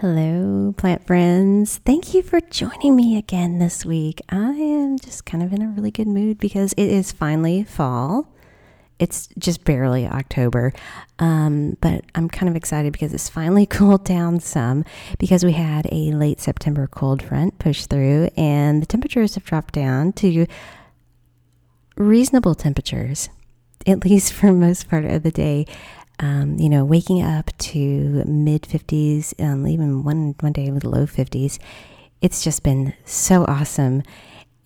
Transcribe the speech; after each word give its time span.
Hello, 0.00 0.72
plant 0.78 1.06
friends. 1.06 1.76
Thank 1.84 2.14
you 2.14 2.22
for 2.22 2.40
joining 2.40 2.96
me 2.96 3.18
again 3.18 3.58
this 3.58 3.84
week. 3.84 4.22
I 4.30 4.52
am 4.52 4.98
just 4.98 5.26
kind 5.26 5.42
of 5.42 5.52
in 5.52 5.60
a 5.60 5.68
really 5.68 5.90
good 5.90 6.06
mood 6.06 6.38
because 6.38 6.72
it 6.72 6.88
is 6.88 7.12
finally 7.12 7.64
fall. 7.64 8.26
It's 8.98 9.28
just 9.38 9.62
barely 9.64 10.06
October, 10.06 10.72
um, 11.18 11.76
but 11.82 12.04
I'm 12.14 12.30
kind 12.30 12.48
of 12.48 12.56
excited 12.56 12.94
because 12.94 13.12
it's 13.12 13.28
finally 13.28 13.66
cooled 13.76 14.06
down 14.06 14.40
some 14.40 14.86
because 15.18 15.44
we 15.44 15.52
had 15.52 15.86
a 15.92 16.12
late 16.12 16.40
September 16.40 16.86
cold 16.86 17.20
front 17.20 17.58
push 17.58 17.84
through 17.84 18.30
and 18.38 18.80
the 18.80 18.86
temperatures 18.86 19.34
have 19.34 19.44
dropped 19.44 19.74
down 19.74 20.14
to 20.14 20.46
reasonable 21.96 22.54
temperatures, 22.54 23.28
at 23.86 24.02
least 24.06 24.32
for 24.34 24.50
most 24.50 24.88
part 24.88 25.04
of 25.04 25.24
the 25.24 25.30
day 25.30 25.66
um, 26.20 26.58
you 26.58 26.68
know, 26.68 26.84
waking 26.84 27.22
up 27.22 27.50
to 27.58 28.22
mid 28.26 28.62
50s, 28.62 29.34
um, 29.42 29.66
even 29.66 30.04
one, 30.04 30.34
one 30.40 30.52
day 30.52 30.70
with 30.70 30.84
low 30.84 31.06
50s, 31.06 31.58
it's 32.20 32.44
just 32.44 32.62
been 32.62 32.92
so 33.04 33.44
awesome. 33.46 34.02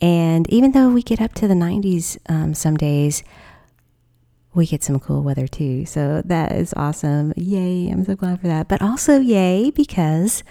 And 0.00 0.50
even 0.52 0.72
though 0.72 0.90
we 0.90 1.02
get 1.02 1.20
up 1.20 1.32
to 1.34 1.48
the 1.48 1.54
90s 1.54 2.18
um, 2.28 2.54
some 2.54 2.76
days, 2.76 3.22
we 4.52 4.66
get 4.66 4.82
some 4.82 4.98
cool 4.98 5.22
weather 5.22 5.46
too. 5.46 5.86
So 5.86 6.22
that 6.24 6.52
is 6.52 6.74
awesome. 6.76 7.32
Yay. 7.36 7.88
I'm 7.88 8.04
so 8.04 8.16
glad 8.16 8.40
for 8.40 8.48
that. 8.48 8.68
But 8.68 8.82
also, 8.82 9.20
yay, 9.20 9.70
because 9.70 10.42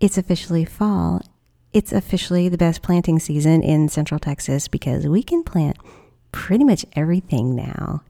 it's 0.00 0.16
officially 0.16 0.64
fall. 0.64 1.22
It's 1.72 1.92
officially 1.92 2.48
the 2.48 2.58
best 2.58 2.82
planting 2.82 3.18
season 3.18 3.62
in 3.62 3.88
Central 3.88 4.18
Texas 4.20 4.68
because 4.68 5.06
we 5.06 5.22
can 5.22 5.42
plant 5.42 5.76
pretty 6.32 6.64
much 6.64 6.86
everything 6.94 7.54
now. 7.54 8.02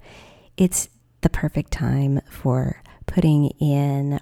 It's 0.57 0.89
the 1.21 1.31
perfect 1.31 1.71
time 1.71 2.21
for 2.31 2.83
putting 3.07 3.47
in 3.61 4.21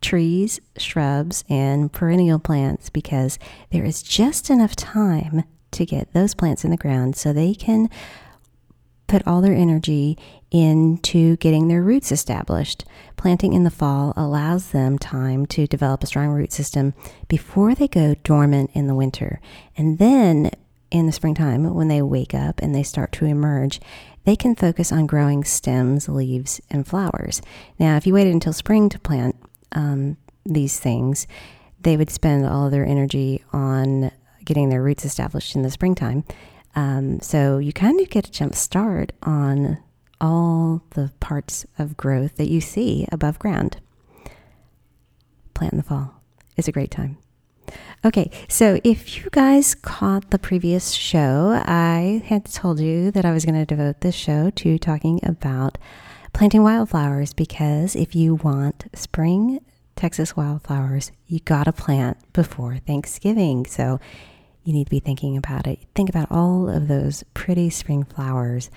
trees, 0.00 0.60
shrubs, 0.76 1.44
and 1.48 1.92
perennial 1.92 2.38
plants 2.38 2.90
because 2.90 3.38
there 3.70 3.84
is 3.84 4.02
just 4.02 4.50
enough 4.50 4.76
time 4.76 5.44
to 5.70 5.86
get 5.86 6.12
those 6.12 6.34
plants 6.34 6.64
in 6.64 6.70
the 6.70 6.76
ground 6.76 7.16
so 7.16 7.32
they 7.32 7.54
can 7.54 7.88
put 9.06 9.26
all 9.26 9.40
their 9.40 9.54
energy 9.54 10.16
into 10.50 11.36
getting 11.36 11.68
their 11.68 11.82
roots 11.82 12.12
established. 12.12 12.84
Planting 13.16 13.52
in 13.52 13.64
the 13.64 13.70
fall 13.70 14.12
allows 14.16 14.70
them 14.70 14.98
time 14.98 15.46
to 15.46 15.66
develop 15.66 16.02
a 16.02 16.06
strong 16.06 16.28
root 16.28 16.52
system 16.52 16.94
before 17.28 17.74
they 17.74 17.88
go 17.88 18.14
dormant 18.22 18.70
in 18.74 18.86
the 18.86 18.94
winter. 18.94 19.40
And 19.76 19.98
then 19.98 20.50
in 20.90 21.06
the 21.06 21.12
springtime, 21.12 21.74
when 21.74 21.88
they 21.88 22.02
wake 22.02 22.34
up 22.34 22.60
and 22.62 22.74
they 22.74 22.82
start 22.82 23.10
to 23.12 23.24
emerge, 23.24 23.80
they 24.24 24.36
can 24.36 24.54
focus 24.54 24.90
on 24.90 25.06
growing 25.06 25.44
stems, 25.44 26.08
leaves, 26.08 26.60
and 26.70 26.86
flowers. 26.86 27.42
Now, 27.78 27.96
if 27.96 28.06
you 28.06 28.14
waited 28.14 28.32
until 28.32 28.52
spring 28.52 28.88
to 28.90 28.98
plant 28.98 29.36
um, 29.72 30.16
these 30.44 30.78
things, 30.78 31.26
they 31.80 31.96
would 31.96 32.10
spend 32.10 32.46
all 32.46 32.70
their 32.70 32.86
energy 32.86 33.44
on 33.52 34.10
getting 34.44 34.68
their 34.70 34.82
roots 34.82 35.04
established 35.04 35.54
in 35.54 35.62
the 35.62 35.70
springtime. 35.70 36.24
Um, 36.74 37.20
so 37.20 37.58
you 37.58 37.72
kind 37.72 38.00
of 38.00 38.10
get 38.10 38.26
a 38.26 38.30
jump 38.30 38.54
start 38.54 39.12
on 39.22 39.78
all 40.20 40.82
the 40.90 41.12
parts 41.20 41.66
of 41.78 41.96
growth 41.96 42.36
that 42.36 42.48
you 42.48 42.60
see 42.60 43.06
above 43.12 43.38
ground. 43.38 43.78
Plant 45.52 45.74
in 45.74 45.76
the 45.76 45.84
fall 45.84 46.22
is 46.56 46.66
a 46.66 46.72
great 46.72 46.90
time. 46.90 47.18
Okay, 48.04 48.30
so 48.50 48.78
if 48.84 49.16
you 49.16 49.30
guys 49.30 49.74
caught 49.74 50.28
the 50.28 50.38
previous 50.38 50.90
show, 50.90 51.58
I 51.64 52.22
had 52.26 52.44
told 52.44 52.78
you 52.78 53.10
that 53.10 53.24
I 53.24 53.32
was 53.32 53.46
going 53.46 53.54
to 53.54 53.64
devote 53.64 54.02
this 54.02 54.14
show 54.14 54.50
to 54.50 54.76
talking 54.78 55.20
about 55.22 55.78
planting 56.34 56.62
wildflowers 56.62 57.32
because 57.32 57.96
if 57.96 58.14
you 58.14 58.34
want 58.34 58.84
spring 58.92 59.60
Texas 59.96 60.36
wildflowers, 60.36 61.12
you 61.28 61.38
got 61.38 61.64
to 61.64 61.72
plant 61.72 62.18
before 62.34 62.76
Thanksgiving. 62.76 63.64
So 63.64 63.98
you 64.64 64.74
need 64.74 64.84
to 64.84 64.90
be 64.90 65.00
thinking 65.00 65.38
about 65.38 65.66
it. 65.66 65.78
Think 65.94 66.10
about 66.10 66.30
all 66.30 66.68
of 66.68 66.88
those 66.88 67.24
pretty 67.32 67.70
spring 67.70 68.04
flowers 68.04 68.70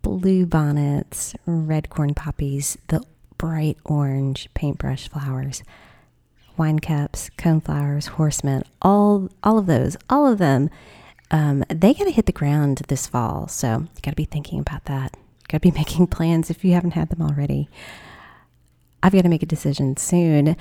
blue 0.00 0.46
bonnets, 0.46 1.34
red 1.44 1.90
corn 1.90 2.14
poppies, 2.14 2.78
the 2.88 3.02
bright 3.36 3.76
orange 3.84 4.48
paintbrush 4.54 5.08
flowers 5.08 5.62
wine 6.56 6.78
cups, 6.78 7.30
coneflowers, 7.36 8.10
horsemint, 8.10 8.64
all 8.82 9.28
all 9.42 9.58
of 9.58 9.66
those, 9.66 9.96
all 10.08 10.26
of 10.26 10.38
them, 10.38 10.70
um, 11.30 11.64
they 11.68 11.94
got 11.94 12.04
to 12.04 12.10
hit 12.10 12.26
the 12.26 12.32
ground 12.32 12.82
this 12.88 13.06
fall. 13.06 13.48
So 13.48 13.80
you 13.80 14.02
got 14.02 14.12
to 14.12 14.16
be 14.16 14.24
thinking 14.24 14.60
about 14.60 14.84
that. 14.86 15.16
Got 15.48 15.62
to 15.62 15.70
be 15.70 15.70
making 15.78 16.08
plans 16.08 16.50
if 16.50 16.64
you 16.64 16.72
haven't 16.72 16.92
had 16.92 17.10
them 17.10 17.22
already. 17.22 17.68
I've 19.02 19.12
got 19.12 19.22
to 19.22 19.28
make 19.28 19.42
a 19.42 19.46
decision 19.46 19.96
soon, 19.96 20.56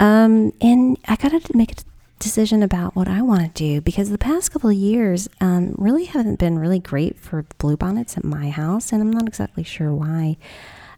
um, 0.00 0.52
and 0.60 0.96
I 1.06 1.16
got 1.16 1.30
to 1.30 1.56
make 1.56 1.72
a 1.72 1.84
decision 2.18 2.62
about 2.62 2.94
what 2.94 3.08
I 3.08 3.20
want 3.20 3.42
to 3.42 3.48
do 3.48 3.80
because 3.80 4.08
the 4.08 4.16
past 4.16 4.52
couple 4.52 4.70
of 4.70 4.76
years 4.76 5.28
um, 5.40 5.74
really 5.76 6.04
haven't 6.04 6.38
been 6.38 6.58
really 6.58 6.78
great 6.78 7.18
for 7.18 7.42
bluebonnets 7.58 8.16
at 8.16 8.24
my 8.24 8.48
house, 8.48 8.92
and 8.92 9.02
I'm 9.02 9.10
not 9.10 9.26
exactly 9.26 9.64
sure 9.64 9.92
why. 9.92 10.38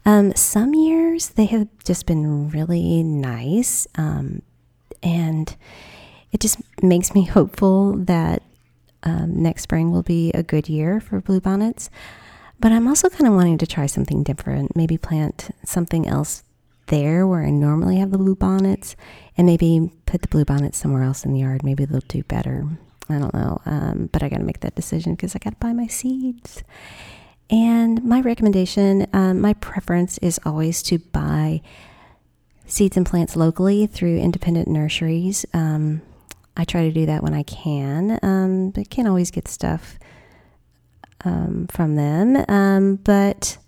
Um, 0.06 0.34
some 0.34 0.74
years 0.74 1.30
they 1.30 1.46
have 1.46 1.68
just 1.84 2.06
been 2.06 2.50
really 2.50 3.02
nice, 3.02 3.86
um, 3.94 4.42
and 5.02 5.56
it 6.32 6.40
just 6.40 6.58
makes 6.82 7.14
me 7.14 7.24
hopeful 7.36 7.92
that 7.96 8.42
um, 9.02 9.42
next 9.42 9.62
spring 9.62 9.90
will 9.90 10.02
be 10.02 10.30
a 10.32 10.42
good 10.42 10.68
year 10.68 11.00
for 11.00 11.20
bluebonnets. 11.20 11.88
But 12.60 12.72
I'm 12.72 12.86
also 12.86 13.08
kind 13.08 13.26
of 13.26 13.34
wanting 13.34 13.58
to 13.58 13.66
try 13.66 13.86
something 13.86 14.22
different. 14.22 14.76
Maybe 14.76 14.96
plant 14.96 15.50
something 15.64 16.06
else 16.06 16.42
there 16.86 17.26
where 17.26 17.44
I 17.44 17.50
normally 17.50 17.96
have 17.96 18.10
the 18.10 18.18
bluebonnets, 18.18 18.94
and 19.36 19.46
maybe 19.46 19.90
put 20.06 20.22
the 20.22 20.28
bluebonnets 20.28 20.74
somewhere 20.74 21.02
else 21.02 21.24
in 21.24 21.32
the 21.32 21.40
yard. 21.40 21.62
Maybe 21.64 21.84
they'll 21.84 22.00
do 22.00 22.22
better. 22.24 22.66
I 23.08 23.18
don't 23.18 23.34
know, 23.34 23.60
um, 23.66 24.08
but 24.12 24.22
I 24.22 24.28
got 24.28 24.38
to 24.38 24.44
make 24.44 24.60
that 24.60 24.74
decision 24.74 25.14
because 25.14 25.34
I 25.34 25.38
got 25.38 25.50
to 25.50 25.56
buy 25.56 25.72
my 25.72 25.86
seeds. 25.86 26.62
And 27.50 28.02
my 28.04 28.20
recommendation, 28.20 29.06
um, 29.12 29.40
my 29.40 29.54
preference 29.54 30.18
is 30.18 30.40
always 30.44 30.82
to 30.84 30.98
buy 30.98 31.60
seeds 32.66 32.96
and 32.96 33.04
plants 33.04 33.36
locally 33.36 33.86
through 33.86 34.18
independent 34.18 34.68
nurseries. 34.68 35.44
Um, 35.52 36.02
I 36.56 36.64
try 36.64 36.82
to 36.84 36.92
do 36.92 37.06
that 37.06 37.22
when 37.22 37.34
I 37.34 37.42
can, 37.42 38.18
um, 38.22 38.70
but 38.70 38.88
can't 38.88 39.08
always 39.08 39.30
get 39.30 39.48
stuff 39.48 39.98
um, 41.24 41.66
from 41.70 41.96
them. 41.96 42.44
Um, 42.48 42.96
but 42.96 43.58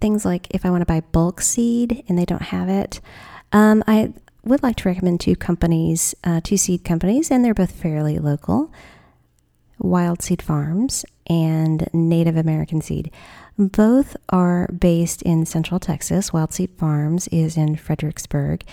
things 0.00 0.24
like 0.24 0.48
if 0.50 0.66
I 0.66 0.70
want 0.70 0.82
to 0.82 0.86
buy 0.86 1.00
bulk 1.00 1.40
seed 1.40 2.04
and 2.08 2.18
they 2.18 2.24
don't 2.24 2.42
have 2.42 2.68
it, 2.68 3.00
um, 3.52 3.84
I 3.86 4.12
would 4.42 4.62
like 4.62 4.76
to 4.76 4.88
recommend 4.88 5.20
two 5.20 5.36
companies, 5.36 6.14
uh, 6.24 6.40
two 6.42 6.56
seed 6.56 6.84
companies, 6.84 7.30
and 7.30 7.44
they're 7.44 7.54
both 7.54 7.72
fairly 7.72 8.18
local. 8.18 8.72
Wild 9.78 10.22
Seed 10.22 10.42
Farms 10.42 11.04
and 11.26 11.88
Native 11.92 12.36
American 12.36 12.80
Seed. 12.80 13.10
Both 13.58 14.16
are 14.28 14.68
based 14.68 15.22
in 15.22 15.46
Central 15.46 15.80
Texas. 15.80 16.32
Wild 16.32 16.52
Seed 16.52 16.70
Farms 16.76 17.28
is 17.28 17.56
in 17.56 17.76
Fredericksburg, 17.76 18.64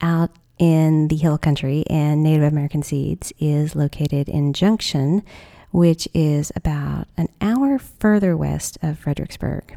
out 0.00 0.30
in 0.58 1.08
the 1.08 1.16
hill 1.16 1.38
country, 1.38 1.84
and 1.88 2.22
Native 2.22 2.44
American 2.44 2.82
Seeds 2.82 3.32
is 3.38 3.74
located 3.76 4.28
in 4.28 4.52
Junction, 4.52 5.22
which 5.70 6.08
is 6.14 6.52
about 6.54 7.08
an 7.16 7.28
hour 7.40 7.78
further 7.78 8.36
west 8.36 8.78
of 8.82 8.98
Fredericksburg. 8.98 9.76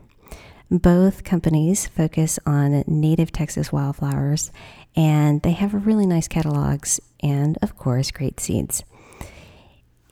Both 0.70 1.24
companies 1.24 1.86
focus 1.88 2.40
on 2.46 2.84
native 2.88 3.32
Texas 3.32 3.72
wildflowers, 3.72 4.52
and 4.96 5.42
they 5.42 5.52
have 5.52 5.86
really 5.86 6.06
nice 6.06 6.28
catalogs 6.28 7.00
and, 7.22 7.58
of 7.62 7.78
course, 7.78 8.12
great 8.12 8.40
seeds. 8.40 8.84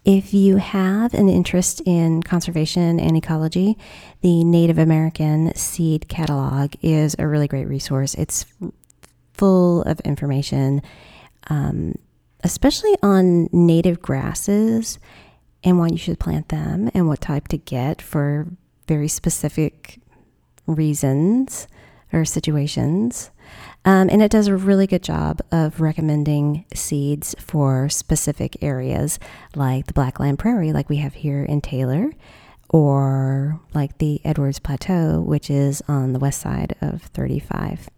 If 0.05 0.33
you 0.33 0.57
have 0.57 1.13
an 1.13 1.29
interest 1.29 1.81
in 1.85 2.23
conservation 2.23 2.99
and 2.99 3.15
ecology, 3.15 3.77
the 4.19 4.43
Native 4.43 4.77
American 4.77 5.55
Seed 5.55 6.09
Catalog 6.09 6.73
is 6.81 7.15
a 7.17 7.25
really 7.25 7.47
great 7.47 7.69
resource. 7.69 8.13
It's 8.15 8.45
full 9.33 9.81
of 9.83 10.01
information, 10.01 10.81
um, 11.49 11.95
especially 12.43 12.95
on 13.01 13.47
native 13.53 14.01
grasses 14.01 14.99
and 15.63 15.79
why 15.79 15.87
you 15.87 15.97
should 15.97 16.19
plant 16.19 16.49
them 16.49 16.91
and 16.93 17.07
what 17.07 17.21
type 17.21 17.47
to 17.47 17.57
get 17.57 18.01
for 18.01 18.47
very 18.89 19.07
specific 19.07 20.01
reasons 20.67 21.67
or 22.11 22.25
situations. 22.25 23.31
Um, 23.85 24.09
and 24.09 24.21
it 24.21 24.31
does 24.31 24.47
a 24.47 24.55
really 24.55 24.87
good 24.87 25.03
job 25.03 25.41
of 25.51 25.81
recommending 25.81 26.65
seeds 26.73 27.35
for 27.37 27.89
specific 27.89 28.61
areas 28.63 29.19
like 29.55 29.87
the 29.87 29.93
Blackland 29.93 30.39
Prairie, 30.39 30.71
like 30.71 30.89
we 30.89 30.97
have 30.97 31.15
here 31.15 31.43
in 31.43 31.59
Taylor, 31.59 32.11
or 32.69 33.59
like 33.73 33.97
the 33.97 34.21
Edwards 34.23 34.59
Plateau, 34.59 35.19
which 35.21 35.49
is 35.49 35.81
on 35.87 36.13
the 36.13 36.19
west 36.19 36.39
side 36.39 36.75
of 36.81 37.01
35. 37.03 37.89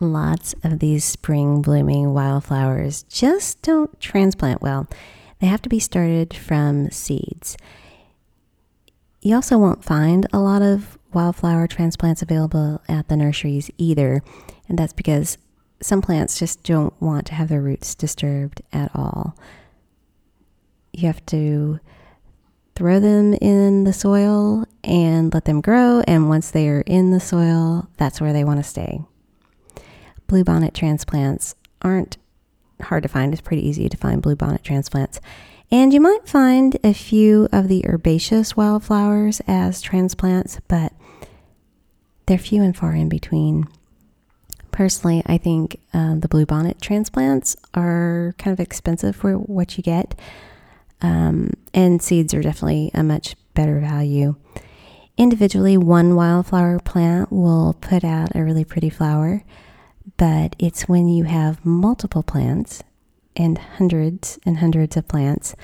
Lots 0.00 0.54
of 0.62 0.78
these 0.78 1.04
spring 1.04 1.60
blooming 1.60 2.14
wildflowers 2.14 3.02
just 3.04 3.62
don't 3.62 4.00
transplant 4.00 4.62
well. 4.62 4.86
They 5.40 5.48
have 5.48 5.62
to 5.62 5.68
be 5.68 5.80
started 5.80 6.32
from 6.34 6.90
seeds. 6.90 7.56
You 9.20 9.34
also 9.34 9.58
won't 9.58 9.84
find 9.84 10.26
a 10.32 10.38
lot 10.38 10.62
of 10.62 10.97
wildflower 11.12 11.66
transplants 11.66 12.22
available 12.22 12.80
at 12.88 13.08
the 13.08 13.16
nurseries 13.16 13.70
either, 13.78 14.22
and 14.68 14.78
that's 14.78 14.92
because 14.92 15.38
some 15.80 16.02
plants 16.02 16.38
just 16.38 16.62
don't 16.64 16.94
want 17.00 17.26
to 17.26 17.34
have 17.34 17.48
their 17.48 17.60
roots 17.60 17.94
disturbed 17.94 18.62
at 18.72 18.90
all. 18.94 19.36
You 20.92 21.06
have 21.06 21.24
to 21.26 21.80
throw 22.74 23.00
them 23.00 23.34
in 23.34 23.84
the 23.84 23.92
soil 23.92 24.64
and 24.84 25.32
let 25.32 25.44
them 25.44 25.60
grow, 25.60 26.02
and 26.06 26.28
once 26.28 26.50
they 26.50 26.68
are 26.68 26.82
in 26.82 27.10
the 27.10 27.20
soil, 27.20 27.88
that's 27.96 28.20
where 28.20 28.32
they 28.32 28.44
want 28.44 28.58
to 28.58 28.64
stay. 28.64 29.00
Bluebonnet 30.28 30.74
transplants 30.74 31.54
aren't 31.82 32.18
hard 32.82 33.02
to 33.02 33.08
find. 33.08 33.32
It's 33.32 33.42
pretty 33.42 33.66
easy 33.66 33.88
to 33.88 33.96
find 33.96 34.22
bluebonnet 34.22 34.62
transplants. 34.62 35.20
And 35.70 35.92
you 35.92 36.00
might 36.00 36.26
find 36.26 36.78
a 36.82 36.94
few 36.94 37.48
of 37.52 37.68
the 37.68 37.84
herbaceous 37.86 38.56
wildflowers 38.56 39.42
as 39.46 39.82
transplants, 39.82 40.60
but 40.68 40.92
they're 42.28 42.38
few 42.38 42.62
and 42.62 42.76
far 42.76 42.94
in 42.94 43.08
between. 43.08 43.66
Personally, 44.70 45.22
I 45.26 45.38
think 45.38 45.80
uh, 45.92 46.14
the 46.16 46.28
bluebonnet 46.28 46.80
transplants 46.80 47.56
are 47.74 48.34
kind 48.38 48.52
of 48.52 48.60
expensive 48.60 49.16
for 49.16 49.34
what 49.34 49.76
you 49.76 49.82
get, 49.82 50.18
um, 51.00 51.50
and 51.74 52.00
seeds 52.00 52.34
are 52.34 52.42
definitely 52.42 52.90
a 52.94 53.02
much 53.02 53.34
better 53.54 53.80
value. 53.80 54.36
Individually, 55.16 55.76
one 55.76 56.14
wildflower 56.14 56.78
plant 56.78 57.32
will 57.32 57.76
put 57.80 58.04
out 58.04 58.36
a 58.36 58.44
really 58.44 58.64
pretty 58.64 58.90
flower, 58.90 59.42
but 60.16 60.54
it's 60.58 60.82
when 60.82 61.08
you 61.08 61.24
have 61.24 61.64
multiple 61.64 62.22
plants 62.22 62.84
and 63.34 63.58
hundreds 63.58 64.38
and 64.44 64.58
hundreds 64.58 64.96
of 64.96 65.08
plants 65.08 65.56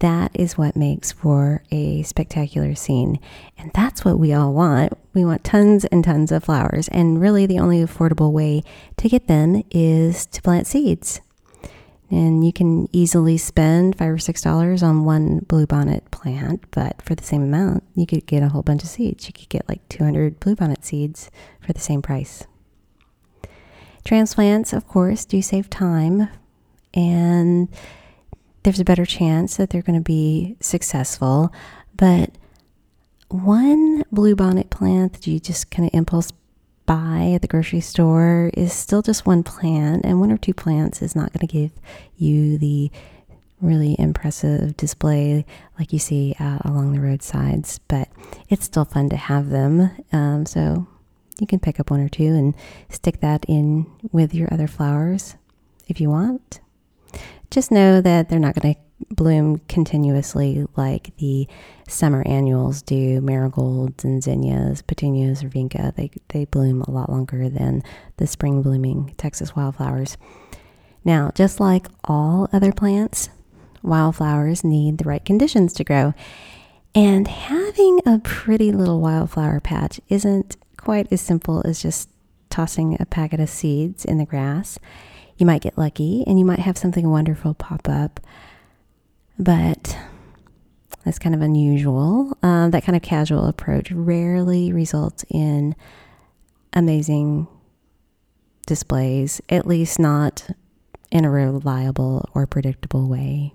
that 0.00 0.30
is 0.34 0.58
what 0.58 0.76
makes 0.76 1.12
for 1.12 1.62
a 1.70 2.02
spectacular 2.02 2.74
scene. 2.74 3.18
And 3.56 3.70
that's 3.72 4.04
what 4.04 4.18
we 4.18 4.32
all 4.32 4.52
want. 4.52 4.92
We 5.14 5.24
want 5.24 5.44
tons 5.44 5.84
and 5.86 6.04
tons 6.04 6.32
of 6.32 6.44
flowers. 6.44 6.88
And 6.88 7.20
really, 7.20 7.46
the 7.46 7.58
only 7.58 7.82
affordable 7.82 8.32
way 8.32 8.62
to 8.96 9.08
get 9.08 9.28
them 9.28 9.62
is 9.70 10.26
to 10.26 10.42
plant 10.42 10.66
seeds. 10.66 11.20
And 12.10 12.44
you 12.44 12.52
can 12.52 12.88
easily 12.92 13.38
spend 13.38 13.96
five 13.96 14.12
or 14.12 14.18
six 14.18 14.42
dollars 14.42 14.82
on 14.82 15.04
one 15.04 15.40
bluebonnet 15.42 16.10
plant, 16.10 16.64
but 16.70 17.00
for 17.00 17.14
the 17.14 17.24
same 17.24 17.42
amount, 17.42 17.82
you 17.94 18.06
could 18.06 18.26
get 18.26 18.42
a 18.42 18.50
whole 18.50 18.62
bunch 18.62 18.82
of 18.82 18.88
seeds. 18.88 19.26
You 19.26 19.32
could 19.32 19.48
get 19.48 19.68
like 19.68 19.88
200 19.88 20.38
bluebonnet 20.38 20.84
seeds 20.84 21.30
for 21.60 21.72
the 21.72 21.80
same 21.80 22.02
price. 22.02 22.44
Transplants, 24.04 24.72
of 24.72 24.86
course, 24.86 25.24
do 25.24 25.40
save 25.40 25.70
time 25.70 26.28
and 26.92 27.68
there's 28.62 28.80
a 28.80 28.84
better 28.84 29.06
chance 29.06 29.56
that 29.56 29.70
they're 29.70 29.82
going 29.82 29.98
to 29.98 30.04
be 30.04 30.56
successful. 30.60 31.52
But 31.96 32.30
one 33.34 34.04
bluebonnet 34.12 34.70
plant 34.70 35.14
that 35.14 35.26
you 35.26 35.40
just 35.40 35.70
kind 35.70 35.88
of 35.88 35.94
impulse 35.94 36.32
buy 36.86 37.32
at 37.34 37.42
the 37.42 37.48
grocery 37.48 37.80
store 37.80 38.50
is 38.54 38.72
still 38.72 39.02
just 39.02 39.26
one 39.26 39.42
plant, 39.42 40.04
and 40.04 40.20
one 40.20 40.30
or 40.30 40.36
two 40.36 40.54
plants 40.54 41.02
is 41.02 41.16
not 41.16 41.32
going 41.32 41.46
to 41.46 41.52
give 41.52 41.72
you 42.16 42.58
the 42.58 42.90
really 43.60 43.96
impressive 43.98 44.76
display 44.76 45.44
like 45.78 45.92
you 45.92 45.98
see 45.98 46.36
out 46.38 46.64
along 46.64 46.92
the 46.92 47.00
roadsides. 47.00 47.80
But 47.88 48.08
it's 48.48 48.66
still 48.66 48.84
fun 48.84 49.08
to 49.08 49.16
have 49.16 49.50
them. 49.50 49.90
Um, 50.12 50.46
so 50.46 50.86
you 51.40 51.46
can 51.46 51.58
pick 51.58 51.80
up 51.80 51.90
one 51.90 52.00
or 52.00 52.08
two 52.08 52.34
and 52.34 52.54
stick 52.88 53.20
that 53.20 53.44
in 53.48 53.86
with 54.12 54.32
your 54.32 54.52
other 54.52 54.68
flowers 54.68 55.34
if 55.88 56.00
you 56.00 56.08
want 56.08 56.60
just 57.54 57.70
know 57.70 58.00
that 58.00 58.28
they're 58.28 58.38
not 58.38 58.54
going 58.54 58.74
to 58.74 58.80
bloom 59.10 59.58
continuously 59.68 60.66
like 60.76 61.16
the 61.18 61.48
summer 61.88 62.22
annuals 62.26 62.82
do. 62.82 63.20
Marigolds 63.20 64.04
and 64.04 64.22
zinnias 64.22 64.82
petunias 64.82 65.42
or 65.42 65.48
vinca 65.48 65.94
they, 65.96 66.10
they 66.28 66.44
bloom 66.46 66.82
a 66.82 66.90
lot 66.90 67.10
longer 67.10 67.48
than 67.48 67.82
the 68.16 68.26
spring 68.26 68.62
blooming 68.62 69.14
texas 69.16 69.54
wildflowers. 69.54 70.16
Now 71.04 71.30
just 71.34 71.60
like 71.60 71.86
all 72.04 72.48
other 72.52 72.72
plants 72.72 73.30
wildflowers 73.82 74.64
need 74.64 74.98
the 74.98 75.04
right 75.04 75.24
conditions 75.24 75.72
to 75.74 75.84
grow. 75.84 76.14
And 76.94 77.26
having 77.28 78.00
a 78.06 78.18
pretty 78.20 78.72
little 78.72 79.00
wildflower 79.00 79.60
patch 79.60 80.00
isn't 80.08 80.56
quite 80.76 81.12
as 81.12 81.20
simple 81.20 81.62
as 81.64 81.82
just 81.82 82.08
tossing 82.50 82.96
a 83.00 83.06
packet 83.06 83.40
of 83.40 83.50
seeds 83.50 84.04
in 84.04 84.18
the 84.18 84.24
grass. 84.24 84.78
You 85.36 85.46
might 85.46 85.62
get 85.62 85.76
lucky 85.76 86.22
and 86.26 86.38
you 86.38 86.44
might 86.44 86.60
have 86.60 86.78
something 86.78 87.10
wonderful 87.10 87.54
pop 87.54 87.88
up. 87.88 88.20
But 89.38 89.96
that's 91.04 91.18
kind 91.18 91.34
of 91.34 91.42
unusual. 91.42 92.36
Um, 92.42 92.70
that 92.70 92.84
kind 92.84 92.96
of 92.96 93.02
casual 93.02 93.46
approach 93.46 93.90
rarely 93.90 94.72
results 94.72 95.24
in 95.28 95.74
amazing 96.72 97.46
displays, 98.66 99.40
at 99.48 99.66
least 99.66 99.98
not 99.98 100.50
in 101.10 101.24
a 101.24 101.30
reliable 101.30 102.28
or 102.34 102.46
predictable 102.46 103.08
way. 103.08 103.54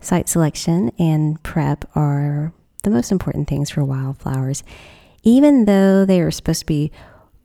Site 0.00 0.28
selection 0.28 0.90
and 0.98 1.40
prep 1.42 1.84
are 1.94 2.52
the 2.82 2.90
most 2.90 3.12
important 3.12 3.48
things 3.48 3.70
for 3.70 3.84
wildflowers. 3.84 4.64
Even 5.22 5.66
though 5.66 6.04
they 6.04 6.20
are 6.20 6.32
supposed 6.32 6.60
to 6.60 6.66
be 6.66 6.90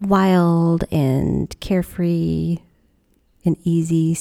wild 0.02 0.84
and 0.92 1.58
carefree 1.60 2.58
and 3.46 3.58
easy. 3.64 4.18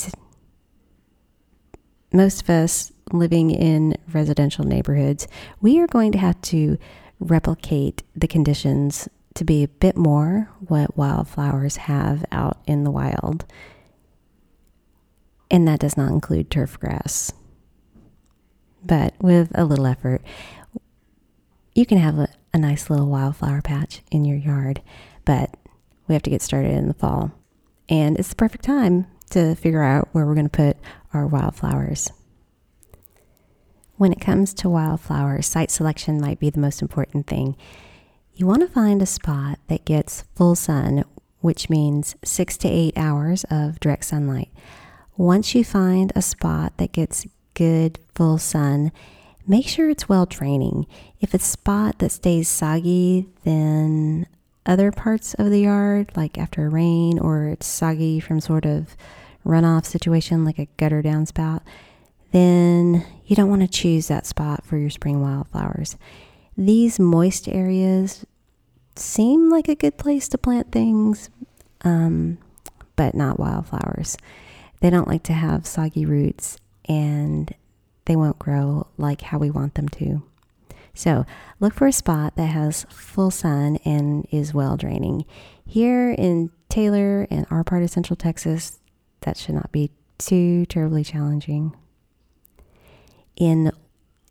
Most 2.13 2.43
of 2.43 2.51
us 2.51 2.93
living 3.13 3.51
in 3.51 3.97
residential 4.13 4.65
neighborhoods, 4.65 5.29
we 5.61 5.81
are 5.81 5.87
going 5.87 6.13
to 6.13 6.19
have 6.19 6.41
to 6.43 6.79
replicate 7.19 8.03
the 8.15 8.29
conditions 8.29 9.09
to 9.35 9.45
be 9.45 9.63
a 9.63 9.69
bit 9.69 9.97
more 9.97 10.51
what 10.61 10.97
wildflowers 10.97 11.77
have 11.77 12.25
out 12.33 12.59
in 12.67 12.85
the 12.85 12.91
wild. 12.91 13.45
And 15.51 15.69
that 15.69 15.81
does 15.81 15.97
not 15.97 16.11
include 16.11 16.51
turf 16.51 16.79
grass. 16.81 17.33
But 18.85 19.15
with 19.21 19.51
a 19.55 19.65
little 19.65 19.87
effort, 19.87 20.23
you 21.75 21.87
can 21.87 21.99
have 21.99 22.19
a, 22.19 22.29
a 22.55 22.59
nice 22.59 22.89
little 22.89 23.09
wildflower 23.09 23.63
patch 23.63 24.03
in 24.11 24.25
your 24.25 24.37
yard. 24.37 24.81
But 25.25 25.55
we 26.09 26.15
have 26.15 26.23
to 26.23 26.31
get 26.31 26.43
started 26.43 26.73
in 26.73 26.89
the 26.89 26.95
fall. 26.95 27.33
And 27.89 28.19
it's 28.19 28.31
the 28.31 28.37
perfect 28.37 28.65
time 28.65 29.07
to 29.37 29.55
figure 29.55 29.83
out 29.83 30.09
where 30.13 30.25
we're 30.25 30.35
going 30.35 30.49
to 30.49 30.51
put 30.51 30.79
our 31.13 31.27
wildflowers. 31.27 32.11
When 33.97 34.11
it 34.11 34.21
comes 34.21 34.55
to 34.55 34.69
wildflowers, 34.71 35.47
site 35.47 35.71
selection 35.71 36.21
might 36.21 36.41
be 36.41 36.49
the 36.49 36.61
most 36.61 36.81
important 36.81 37.27
thing. 37.27 37.55
You 38.35 38.47
want 38.47 38.63
to 38.63 38.69
find 38.69 39.03
a 39.03 39.07
spot 39.07 39.59
that 39.69 39.85
gets 39.85 40.25
full 40.35 40.55
sun, 40.55 41.05
which 41.41 41.69
means 41.69 42.17
six 42.25 42.57
to 42.59 42.69
eight 42.69 42.97
hours 42.97 43.45
of 43.51 43.79
direct 43.79 44.07
sunlight. 44.07 44.49
Once 45.19 45.55
you 45.55 45.65
find 45.65 46.13
a 46.15 46.23
spot 46.23 46.73
that 46.79 46.93
gets 46.93 47.27
good 47.53 47.99
full 48.15 48.39
sun, 48.39 48.91
make 49.47 49.67
sure 49.67 49.91
it's 49.91 50.09
well 50.09 50.25
draining. 50.25 50.87
If 51.21 51.35
it's 51.35 51.47
a 51.47 51.51
spot 51.51 51.99
that 51.99 52.11
stays 52.11 52.49
soggy, 52.49 53.29
then 53.45 54.27
other 54.65 54.91
parts 54.91 55.35
of 55.35 55.51
the 55.51 55.61
yard, 55.61 56.11
like 56.17 56.39
after 56.39 56.69
rain 56.69 57.19
or 57.19 57.49
it's 57.49 57.67
soggy 57.67 58.19
from 58.19 58.41
sort 58.41 58.65
of 58.67 58.97
runoff 59.47 59.87
situation 59.87 60.45
like 60.45 60.59
a 60.59 60.69
gutter 60.77 61.03
downspout, 61.03 61.63
then 62.33 63.07
you 63.25 63.37
don't 63.37 63.49
want 63.49 63.63
to 63.63 63.69
choose 63.69 64.09
that 64.09 64.27
spot 64.27 64.65
for 64.65 64.77
your 64.77 64.91
spring 64.91 65.23
wildflowers. 65.23 65.97
These 66.57 66.99
moist 66.99 67.49
areas 67.49 68.27
seem 68.97 69.51
like 69.51 69.69
a 69.69 69.75
good 69.75 69.99
place 69.99 70.29
to 70.29 70.39
plant 70.39 70.73
things, 70.73 71.31
um, 71.83 72.39
but 72.97 73.15
not 73.15 73.39
wildflowers. 73.39 74.17
They 74.81 74.91
don't 74.91 75.09
like 75.09 75.23
to 75.25 75.33
have 75.33 75.67
soggy 75.67 76.05
roots 76.05 76.59
and 76.87 77.55
they 78.07 78.17
won't 78.17 78.39
grow 78.39 78.87
like 78.97 79.21
how 79.21 79.39
we 79.39 79.51
want 79.51 79.75
them 79.75 79.89
to. 79.91 80.23
So 80.95 81.27
look 81.61 81.75
for 81.75 81.87
a 81.87 81.93
spot 81.93 82.37
that 82.37 82.47
has 82.47 82.87
full 82.89 83.31
sun 83.31 83.79
and 83.85 84.27
is 84.31 84.55
well 84.55 84.77
draining. 84.77 85.27
Here 85.67 86.11
in 86.11 86.51
Taylor 86.69 87.27
and 87.31 87.47
our 87.51 87.65
part 87.65 87.83
of 87.83 87.91
Central 87.91 88.17
Texas, 88.17 88.79
that 89.27 89.37
should 89.37 89.55
not 89.55 89.71
be 89.73 89.91
too 90.17 90.65
terribly 90.67 91.05
challenging. 91.05 91.77
In 93.37 93.71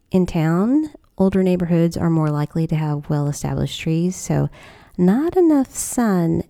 in 0.10 0.26
town 0.26 0.90
older 1.18 1.44
neighborhoods 1.44 1.96
are 1.96 2.10
more 2.10 2.30
likely 2.30 2.66
to 2.68 2.76
have 2.76 3.10
well 3.10 3.28
established 3.28 3.80
trees, 3.80 4.16
so 4.16 4.50
not 4.98 5.38
enough 5.38 5.76
sun 5.76 6.44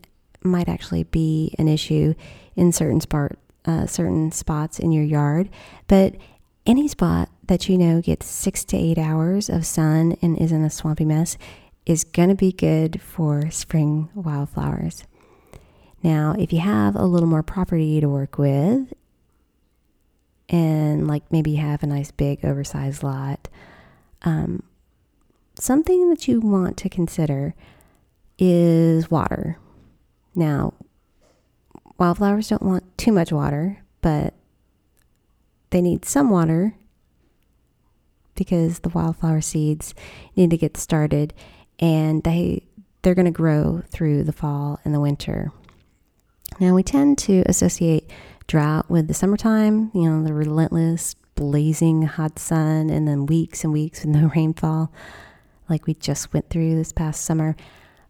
might 0.43 0.69
actually 0.69 1.03
be 1.03 1.53
an 1.57 1.67
issue 1.67 2.13
in 2.55 2.71
certain 2.71 3.01
spot, 3.01 3.33
uh, 3.65 3.87
certain 3.87 4.31
spots 4.31 4.79
in 4.79 4.91
your 4.91 5.03
yard. 5.03 5.49
But 5.87 6.15
any 6.65 6.87
spot 6.87 7.29
that 7.47 7.67
you 7.67 7.77
know 7.77 8.01
gets 8.01 8.27
six 8.27 8.63
to 8.65 8.77
eight 8.77 8.97
hours 8.97 9.49
of 9.49 9.65
sun 9.65 10.15
and 10.21 10.37
isn't 10.37 10.63
a 10.63 10.69
swampy 10.69 11.05
mess 11.05 11.37
is 11.85 12.03
going 12.03 12.29
to 12.29 12.35
be 12.35 12.51
good 12.51 13.01
for 13.01 13.49
spring 13.51 14.09
wildflowers. 14.15 15.03
Now, 16.05 16.35
if 16.37 16.53
you 16.53 16.59
have 16.59 16.95
a 16.95 17.07
little 17.07 17.27
more 17.27 17.41
property 17.41 17.99
to 17.99 18.07
work 18.07 18.37
with, 18.37 18.93
and 20.47 21.07
like 21.07 21.23
maybe 21.31 21.49
you 21.49 21.57
have 21.57 21.81
a 21.81 21.87
nice 21.87 22.11
big 22.11 22.45
oversized 22.45 23.01
lot, 23.01 23.47
um, 24.21 24.61
something 25.55 26.11
that 26.11 26.27
you 26.27 26.39
want 26.41 26.77
to 26.77 26.89
consider 26.89 27.55
is 28.37 29.09
water. 29.09 29.57
Now, 30.35 30.75
wildflowers 31.97 32.49
don't 32.49 32.61
want 32.61 32.95
too 32.99 33.11
much 33.11 33.31
water, 33.31 33.81
but 34.01 34.35
they 35.71 35.81
need 35.81 36.05
some 36.05 36.29
water 36.29 36.75
because 38.35 38.77
the 38.77 38.89
wildflower 38.89 39.41
seeds 39.41 39.95
need 40.35 40.51
to 40.51 40.57
get 40.57 40.77
started 40.77 41.33
and 41.79 42.21
they 42.21 42.61
they're 43.01 43.15
going 43.15 43.25
to 43.25 43.31
grow 43.31 43.81
through 43.89 44.23
the 44.23 44.31
fall 44.31 44.79
and 44.85 44.93
the 44.93 44.99
winter. 44.99 45.51
Now 46.59 46.73
we 46.73 46.83
tend 46.83 47.17
to 47.19 47.43
associate 47.47 48.09
drought 48.47 48.89
with 48.89 49.07
the 49.07 49.13
summertime, 49.13 49.91
you 49.93 50.09
know, 50.09 50.23
the 50.23 50.33
relentless 50.33 51.15
blazing 51.35 52.03
hot 52.03 52.39
sun 52.39 52.89
and 52.89 53.07
then 53.07 53.25
weeks 53.25 53.63
and 53.63 53.73
weeks 53.73 54.05
with 54.05 54.15
no 54.15 54.31
rainfall 54.35 54.91
like 55.69 55.87
we 55.87 55.93
just 55.93 56.33
went 56.33 56.49
through 56.49 56.75
this 56.75 56.91
past 56.91 57.25
summer. 57.25 57.55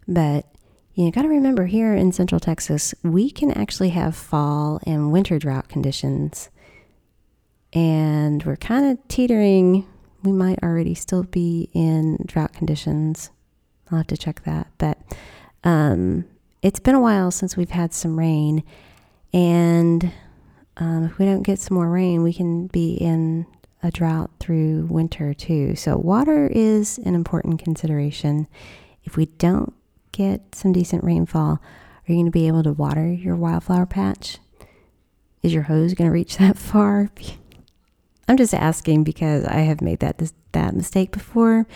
But 0.08 0.46
you 0.94 1.12
got 1.12 1.24
to 1.24 1.28
remember 1.28 1.66
here 1.66 1.94
in 1.94 2.12
central 2.12 2.40
Texas, 2.40 2.94
we 3.04 3.30
can 3.30 3.52
actually 3.52 3.90
have 3.90 4.16
fall 4.16 4.80
and 4.86 5.12
winter 5.12 5.40
drought 5.40 5.68
conditions. 5.68 6.50
And 7.74 8.44
we're 8.44 8.56
kind 8.56 8.92
of 8.92 9.08
teetering. 9.08 9.88
We 10.24 10.32
might 10.32 10.64
already 10.64 10.96
still 10.96 11.24
be 11.24 11.70
in 11.74 12.18
drought 12.26 12.54
conditions. 12.54 13.30
I'll 13.92 14.00
have 14.00 14.08
to 14.08 14.18
check 14.18 14.44
that. 14.44 14.68
But 14.78 14.98
um, 15.64 16.26
it's 16.66 16.80
been 16.80 16.96
a 16.96 17.00
while 17.00 17.30
since 17.30 17.56
we've 17.56 17.70
had 17.70 17.94
some 17.94 18.18
rain. 18.18 18.64
And 19.32 20.12
um, 20.78 21.04
if 21.04 21.20
we 21.20 21.26
don't 21.26 21.44
get 21.44 21.60
some 21.60 21.76
more 21.76 21.88
rain, 21.88 22.24
we 22.24 22.34
can 22.34 22.66
be 22.66 22.96
in 22.96 23.46
a 23.84 23.92
drought 23.92 24.32
through 24.40 24.88
winter 24.90 25.36
too. 25.36 25.76
So, 25.76 25.96
water 25.96 26.48
is 26.48 26.98
an 26.98 27.14
important 27.14 27.64
consideration. 27.64 28.48
If 29.04 29.16
we 29.16 29.28
don't 29.28 29.76
get 30.12 30.56
some 30.56 30.74
decent 30.74 31.04
rainfall, 31.04 31.62
are 31.62 32.12
you 32.12 32.16
going 32.16 32.26
to 32.26 32.32
be 32.32 32.48
able 32.48 32.64
to 32.64 32.74
water 32.74 33.14
your 33.14 33.36
wildflower 33.36 33.86
patch? 33.86 34.40
Is 35.44 35.54
your 35.54 35.64
hose 35.64 35.94
going 35.94 36.10
to 36.10 36.14
reach 36.14 36.38
that 36.40 36.58
far? 36.58 37.12
I'm 38.28 38.38
just 38.38 38.56
asking 38.56 39.04
because 39.04 39.46
I 39.46 39.60
have 39.60 39.82
made 39.82 40.00
that 40.00 40.32
that 40.54 40.74
mistake 40.74 41.12
before. 41.12 41.68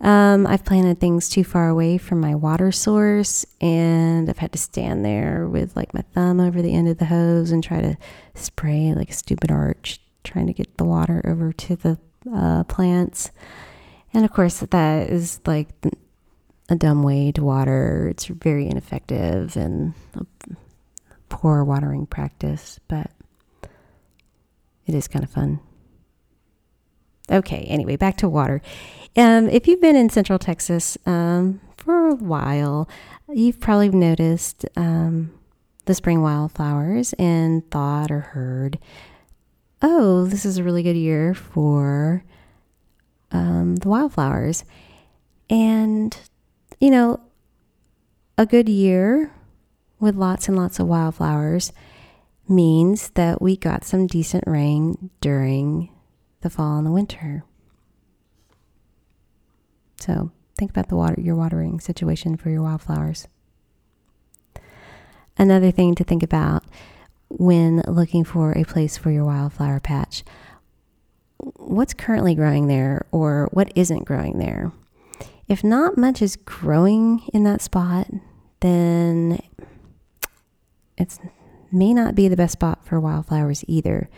Um, 0.00 0.46
I've 0.46 0.64
planted 0.64 1.00
things 1.00 1.28
too 1.28 1.42
far 1.42 1.68
away 1.68 1.98
from 1.98 2.20
my 2.20 2.34
water 2.34 2.70
source, 2.70 3.44
and 3.60 4.30
I've 4.30 4.38
had 4.38 4.52
to 4.52 4.58
stand 4.58 5.04
there 5.04 5.48
with 5.48 5.74
like 5.74 5.92
my 5.92 6.02
thumb 6.14 6.40
over 6.40 6.62
the 6.62 6.74
end 6.74 6.88
of 6.88 6.98
the 6.98 7.06
hose 7.06 7.50
and 7.50 7.64
try 7.64 7.80
to 7.80 7.96
spray 8.34 8.94
like 8.94 9.10
a 9.10 9.14
stupid 9.14 9.50
arch, 9.50 10.00
trying 10.22 10.46
to 10.46 10.52
get 10.52 10.76
the 10.76 10.84
water 10.84 11.20
over 11.24 11.52
to 11.52 11.76
the 11.76 11.98
uh, 12.32 12.64
plants. 12.64 13.32
And 14.14 14.24
of 14.24 14.32
course, 14.32 14.60
that 14.60 15.10
is 15.10 15.40
like 15.46 15.68
a 16.68 16.76
dumb 16.76 17.02
way 17.02 17.32
to 17.32 17.42
water. 17.42 18.08
It's 18.08 18.26
very 18.26 18.68
ineffective 18.68 19.56
and 19.56 19.94
a 20.14 20.26
poor 21.28 21.64
watering 21.64 22.06
practice, 22.06 22.78
but 22.88 23.10
it 24.86 24.94
is 24.94 25.08
kind 25.08 25.24
of 25.24 25.30
fun. 25.30 25.60
Okay, 27.30 27.66
anyway, 27.68 27.96
back 27.96 28.16
to 28.18 28.28
water. 28.28 28.62
Um, 29.16 29.48
if 29.48 29.66
you've 29.66 29.80
been 29.80 29.96
in 29.96 30.10
Central 30.10 30.38
Texas 30.38 30.96
um, 31.04 31.60
for 31.76 32.08
a 32.08 32.14
while, 32.14 32.88
you've 33.28 33.60
probably 33.60 33.90
noticed 33.90 34.64
um, 34.76 35.32
the 35.84 35.94
spring 35.94 36.22
wildflowers 36.22 37.12
and 37.14 37.68
thought 37.70 38.10
or 38.10 38.20
heard, 38.20 38.78
oh, 39.82 40.24
this 40.26 40.44
is 40.44 40.58
a 40.58 40.64
really 40.64 40.82
good 40.82 40.96
year 40.96 41.34
for 41.34 42.24
um, 43.32 43.76
the 43.76 43.88
wildflowers. 43.88 44.64
And, 45.50 46.16
you 46.80 46.90
know, 46.90 47.20
a 48.36 48.46
good 48.46 48.68
year 48.68 49.32
with 49.98 50.14
lots 50.14 50.48
and 50.48 50.56
lots 50.56 50.78
of 50.78 50.86
wildflowers 50.86 51.72
means 52.48 53.10
that 53.10 53.42
we 53.42 53.56
got 53.56 53.84
some 53.84 54.06
decent 54.06 54.44
rain 54.46 55.10
during 55.20 55.90
the 56.40 56.50
fall 56.50 56.78
and 56.78 56.86
the 56.86 56.90
winter. 56.90 57.44
So 60.00 60.30
think 60.56 60.70
about 60.70 60.88
the 60.88 60.96
water, 60.96 61.20
your 61.20 61.34
watering 61.34 61.80
situation 61.80 62.36
for 62.36 62.50
your 62.50 62.62
wildflowers. 62.62 63.26
Another 65.36 65.70
thing 65.70 65.94
to 65.94 66.04
think 66.04 66.22
about 66.22 66.64
when 67.28 67.82
looking 67.86 68.24
for 68.24 68.52
a 68.52 68.64
place 68.64 68.96
for 68.96 69.10
your 69.10 69.24
wildflower 69.24 69.80
patch 69.80 70.24
what's 71.38 71.94
currently 71.94 72.34
growing 72.34 72.66
there 72.66 73.06
or 73.12 73.48
what 73.52 73.72
isn't 73.74 74.04
growing 74.04 74.38
there. 74.38 74.72
If 75.46 75.64
not 75.64 75.96
much 75.96 76.20
is 76.20 76.36
growing 76.36 77.22
in 77.32 77.44
that 77.44 77.62
spot, 77.62 78.08
then 78.60 79.40
it 80.96 81.18
may 81.72 81.94
not 81.94 82.14
be 82.14 82.28
the 82.28 82.36
best 82.36 82.54
spot 82.54 82.84
for 82.84 83.00
wildflowers 83.00 83.64
either 83.68 84.10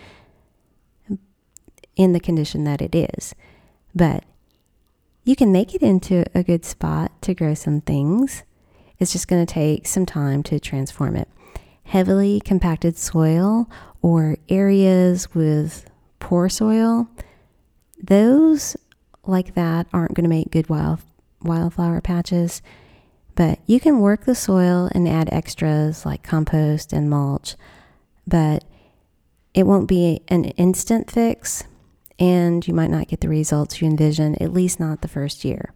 in 2.01 2.15
the 2.15 2.21
condition 2.21 2.65
that 2.65 2.81
it 2.81 2.95
is. 2.95 3.35
But 3.95 4.25
you 5.23 5.37
can 5.37 5.53
make 5.53 5.75
it 5.75 5.83
into 5.83 6.25
a 6.35 6.43
good 6.43 6.65
spot 6.65 7.13
to 7.21 7.35
grow 7.35 7.53
some 7.53 7.83
things. 7.83 8.43
It's 8.99 9.13
just 9.13 9.29
going 9.29 9.45
to 9.45 9.55
take 9.55 9.87
some 9.87 10.07
time 10.07 10.43
to 10.45 10.59
transform 10.59 11.15
it. 11.15 11.29
Heavily 11.85 12.41
compacted 12.41 12.97
soil 12.97 13.69
or 14.01 14.39
areas 14.49 15.35
with 15.35 15.91
poor 16.21 16.49
soil, 16.49 17.07
those 18.03 18.79
like 19.27 19.55
that 19.55 19.87
aren't 19.93 20.15
going 20.15 20.25
to 20.25 20.31
make 20.31 20.51
good 20.51 20.71
wild, 20.71 21.01
wildflower 21.43 22.01
patches. 22.01 22.63
But 23.35 23.59
you 23.67 23.79
can 23.79 24.01
work 24.01 24.25
the 24.25 24.35
soil 24.35 24.89
and 24.95 25.07
add 25.07 25.29
extras 25.31 26.07
like 26.07 26.23
compost 26.23 26.95
and 26.95 27.11
mulch, 27.11 27.57
but 28.27 28.65
it 29.53 29.67
won't 29.67 29.89
be 29.89 30.23
an 30.29 30.45
instant 30.45 31.11
fix 31.11 31.65
and 32.21 32.69
you 32.69 32.75
might 32.75 32.91
not 32.91 33.09
get 33.09 33.23
the 33.23 33.29
results 33.29 33.81
you 33.81 33.89
envision, 33.89 34.41
at 34.41 34.53
least 34.53 34.79
not 34.79 35.01
the 35.01 35.09
first 35.09 35.45
year. 35.45 35.73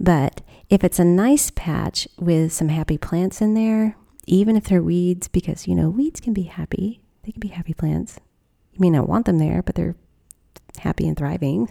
But 0.00 0.40
if 0.70 0.82
it's 0.82 0.98
a 0.98 1.04
nice 1.04 1.50
patch 1.50 2.08
with 2.18 2.52
some 2.52 2.70
happy 2.70 2.96
plants 2.96 3.42
in 3.42 3.54
there, 3.54 3.96
even 4.26 4.56
if 4.56 4.64
they're 4.64 4.82
weeds, 4.82 5.28
because 5.28 5.68
you 5.68 5.74
know, 5.74 5.90
weeds 5.90 6.20
can 6.20 6.32
be 6.32 6.44
happy, 6.44 7.02
they 7.22 7.32
can 7.32 7.40
be 7.40 7.48
happy 7.48 7.74
plants. 7.74 8.18
You 8.72 8.80
may 8.80 8.90
not 8.90 9.08
want 9.08 9.26
them 9.26 9.38
there, 9.38 9.62
but 9.62 9.74
they're 9.74 9.96
happy 10.78 11.06
and 11.06 11.16
thriving. 11.16 11.68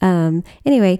Um, 0.00 0.42
anyway, 0.64 0.98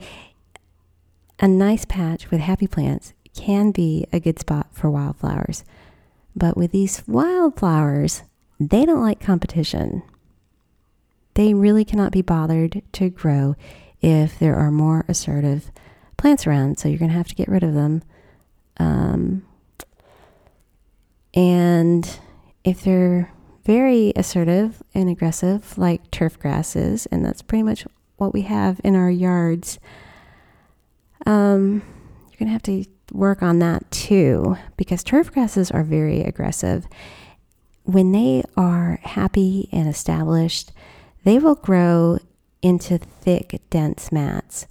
a 1.40 1.48
nice 1.48 1.84
patch 1.84 2.30
with 2.30 2.40
happy 2.40 2.66
plants 2.66 3.14
can 3.34 3.70
be 3.70 4.06
a 4.12 4.20
good 4.20 4.38
spot 4.38 4.68
for 4.72 4.90
wildflowers. 4.90 5.64
But 6.36 6.56
with 6.56 6.72
these 6.72 7.02
wildflowers, 7.06 8.22
they 8.60 8.84
don't 8.84 9.02
like 9.02 9.20
competition. 9.20 10.02
They 11.34 11.54
really 11.54 11.84
cannot 11.84 12.12
be 12.12 12.22
bothered 12.22 12.82
to 12.92 13.10
grow 13.10 13.56
if 14.00 14.38
there 14.38 14.56
are 14.56 14.70
more 14.70 15.04
assertive 15.08 15.70
plants 16.16 16.46
around. 16.46 16.78
So 16.78 16.88
you're 16.88 16.98
going 16.98 17.10
to 17.10 17.16
have 17.16 17.28
to 17.28 17.34
get 17.34 17.48
rid 17.48 17.62
of 17.62 17.74
them. 17.74 18.02
Um, 18.78 19.44
and 21.34 22.18
if 22.64 22.82
they're 22.82 23.32
very 23.64 24.12
assertive 24.16 24.82
and 24.94 25.08
aggressive, 25.08 25.78
like 25.78 26.10
turf 26.10 26.38
grasses, 26.38 27.06
and 27.06 27.24
that's 27.24 27.42
pretty 27.42 27.62
much 27.62 27.86
what 28.16 28.32
we 28.32 28.42
have 28.42 28.80
in 28.84 28.96
our 28.96 29.10
yards, 29.10 29.78
um, 31.26 31.82
you're 32.28 32.38
going 32.38 32.48
to 32.48 32.52
have 32.52 32.62
to 32.62 32.84
work 33.12 33.42
on 33.42 33.58
that 33.58 33.88
too 33.90 34.56
because 34.76 35.04
turf 35.04 35.32
grasses 35.32 35.70
are 35.70 35.84
very 35.84 36.22
aggressive. 36.22 36.86
When 37.84 38.12
they 38.12 38.42
are 38.56 38.98
happy 39.02 39.68
and 39.72 39.88
established, 39.88 40.72
they 41.24 41.38
will 41.38 41.54
grow 41.54 42.18
into 42.62 42.98
thick, 42.98 43.60
dense 43.70 44.12
mats 44.12 44.66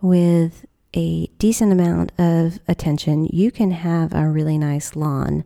with 0.00 0.66
a 0.94 1.26
decent 1.38 1.72
amount 1.72 2.12
of 2.18 2.58
attention. 2.68 3.26
You 3.26 3.50
can 3.50 3.72
have 3.72 4.14
a 4.14 4.28
really 4.28 4.58
nice 4.58 4.94
lawn, 4.96 5.44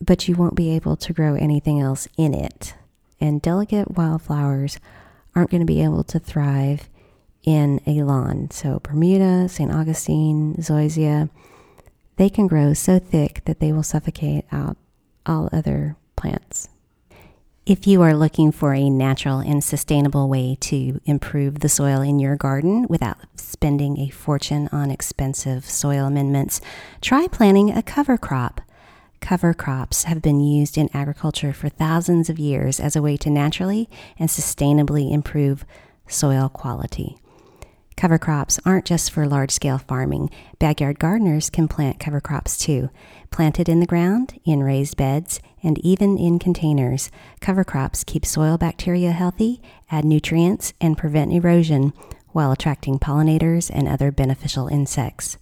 but 0.00 0.28
you 0.28 0.36
won't 0.36 0.54
be 0.54 0.70
able 0.74 0.96
to 0.96 1.12
grow 1.12 1.34
anything 1.34 1.80
else 1.80 2.08
in 2.16 2.34
it. 2.34 2.74
And 3.20 3.42
delicate 3.42 3.96
wildflowers 3.96 4.78
aren't 5.34 5.50
going 5.50 5.60
to 5.60 5.66
be 5.66 5.82
able 5.82 6.04
to 6.04 6.18
thrive 6.18 6.88
in 7.42 7.80
a 7.86 8.02
lawn. 8.02 8.50
So, 8.50 8.80
Bermuda, 8.80 9.48
St. 9.48 9.72
Augustine, 9.72 10.54
Zoysia, 10.56 11.30
they 12.16 12.28
can 12.28 12.46
grow 12.46 12.74
so 12.74 12.98
thick 12.98 13.42
that 13.44 13.60
they 13.60 13.72
will 13.72 13.82
suffocate 13.82 14.44
out 14.52 14.76
all 15.26 15.48
other 15.52 15.96
plants. 16.16 16.68
If 17.68 17.86
you 17.86 18.00
are 18.00 18.14
looking 18.14 18.50
for 18.50 18.72
a 18.72 18.88
natural 18.88 19.40
and 19.40 19.62
sustainable 19.62 20.26
way 20.26 20.56
to 20.58 21.02
improve 21.04 21.60
the 21.60 21.68
soil 21.68 22.00
in 22.00 22.18
your 22.18 22.34
garden 22.34 22.86
without 22.88 23.18
spending 23.36 23.98
a 23.98 24.08
fortune 24.08 24.70
on 24.72 24.90
expensive 24.90 25.66
soil 25.66 26.06
amendments, 26.06 26.62
try 27.02 27.26
planting 27.26 27.70
a 27.70 27.82
cover 27.82 28.16
crop. 28.16 28.62
Cover 29.20 29.52
crops 29.52 30.04
have 30.04 30.22
been 30.22 30.40
used 30.40 30.78
in 30.78 30.88
agriculture 30.94 31.52
for 31.52 31.68
thousands 31.68 32.30
of 32.30 32.38
years 32.38 32.80
as 32.80 32.96
a 32.96 33.02
way 33.02 33.18
to 33.18 33.28
naturally 33.28 33.90
and 34.18 34.30
sustainably 34.30 35.12
improve 35.12 35.66
soil 36.06 36.48
quality. 36.48 37.18
Cover 37.98 38.16
crops 38.16 38.58
aren't 38.64 38.86
just 38.86 39.10
for 39.10 39.26
large 39.26 39.50
scale 39.50 39.76
farming. 39.76 40.30
Backyard 40.58 40.98
gardeners 40.98 41.50
can 41.50 41.68
plant 41.68 42.00
cover 42.00 42.22
crops 42.22 42.56
too. 42.56 42.88
Planted 43.30 43.68
in 43.68 43.80
the 43.80 43.86
ground, 43.86 44.40
in 44.46 44.62
raised 44.62 44.96
beds, 44.96 45.40
and 45.62 45.78
even 45.78 46.18
in 46.18 46.38
containers, 46.38 47.10
cover 47.40 47.64
crops 47.64 48.04
keep 48.04 48.24
soil 48.24 48.58
bacteria 48.58 49.12
healthy, 49.12 49.60
add 49.90 50.04
nutrients, 50.04 50.72
and 50.80 50.98
prevent 50.98 51.32
erosion 51.32 51.92
while 52.32 52.52
attracting 52.52 52.98
pollinators 52.98 53.70
and 53.72 53.88
other 53.88 54.10
beneficial 54.10 54.68
insects. 54.68 55.36